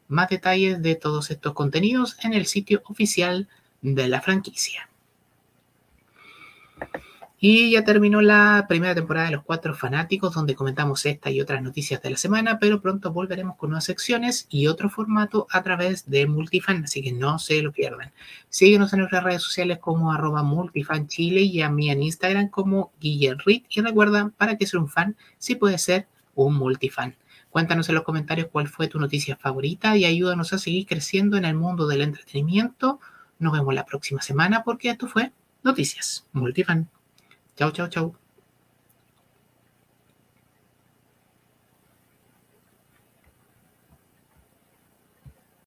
Más 0.07 0.29
detalles 0.29 0.81
de 0.81 0.95
todos 0.95 1.31
estos 1.31 1.53
contenidos 1.53 2.17
en 2.23 2.33
el 2.33 2.45
sitio 2.45 2.81
oficial 2.85 3.47
de 3.81 4.07
la 4.07 4.21
franquicia. 4.21 4.89
Y 7.41 7.71
ya 7.71 7.85
terminó 7.85 8.21
la 8.21 8.65
primera 8.67 8.93
temporada 8.93 9.27
de 9.27 9.35
Los 9.35 9.45
Cuatro 9.45 9.73
Fanáticos, 9.73 10.33
donde 10.33 10.55
comentamos 10.55 11.05
esta 11.05 11.31
y 11.31 11.39
otras 11.39 11.63
noticias 11.63 12.01
de 12.01 12.09
la 12.09 12.17
semana, 12.17 12.59
pero 12.59 12.81
pronto 12.81 13.13
volveremos 13.13 13.55
con 13.55 13.69
nuevas 13.69 13.85
secciones 13.85 14.45
y 14.49 14.67
otro 14.67 14.89
formato 14.89 15.47
a 15.49 15.63
través 15.63 16.09
de 16.09 16.27
Multifan, 16.27 16.83
así 16.83 17.01
que 17.01 17.13
no 17.13 17.39
se 17.39 17.61
lo 17.61 17.71
pierdan. 17.71 18.11
Síguenos 18.49 18.91
en 18.91 18.99
nuestras 18.99 19.23
redes 19.23 19.41
sociales 19.41 19.79
como 19.79 20.11
arroba 20.11 20.43
multifanchile 20.43 21.39
y 21.41 21.61
a 21.61 21.69
mí 21.69 21.89
en 21.89 22.03
Instagram 22.03 22.49
como 22.49 22.91
Reed. 22.99 23.63
Y 23.69 23.81
recuerda, 23.81 24.31
para 24.35 24.57
que 24.57 24.67
ser 24.67 24.81
un 24.81 24.89
fan, 24.89 25.15
sí 25.37 25.55
puede 25.55 25.77
ser 25.77 26.07
un 26.35 26.55
multifan. 26.55 27.15
Cuéntanos 27.49 27.87
en 27.87 27.95
los 27.95 28.03
comentarios 28.03 28.49
cuál 28.51 28.67
fue 28.67 28.89
tu 28.89 28.99
noticia 28.99 29.37
favorita 29.37 29.95
y 29.95 30.03
ayúdanos 30.03 30.51
a 30.51 30.57
seguir 30.57 30.85
creciendo 30.85 31.37
en 31.37 31.45
el 31.45 31.55
mundo 31.55 31.87
del 31.87 32.01
entretenimiento. 32.01 32.99
Nos 33.39 33.53
vemos 33.53 33.73
la 33.73 33.85
próxima 33.85 34.21
semana 34.21 34.63
porque 34.65 34.89
esto 34.89 35.07
fue 35.07 35.31
Noticias 35.63 36.27
Multifan. 36.33 36.89
Cháu! 37.59 38.15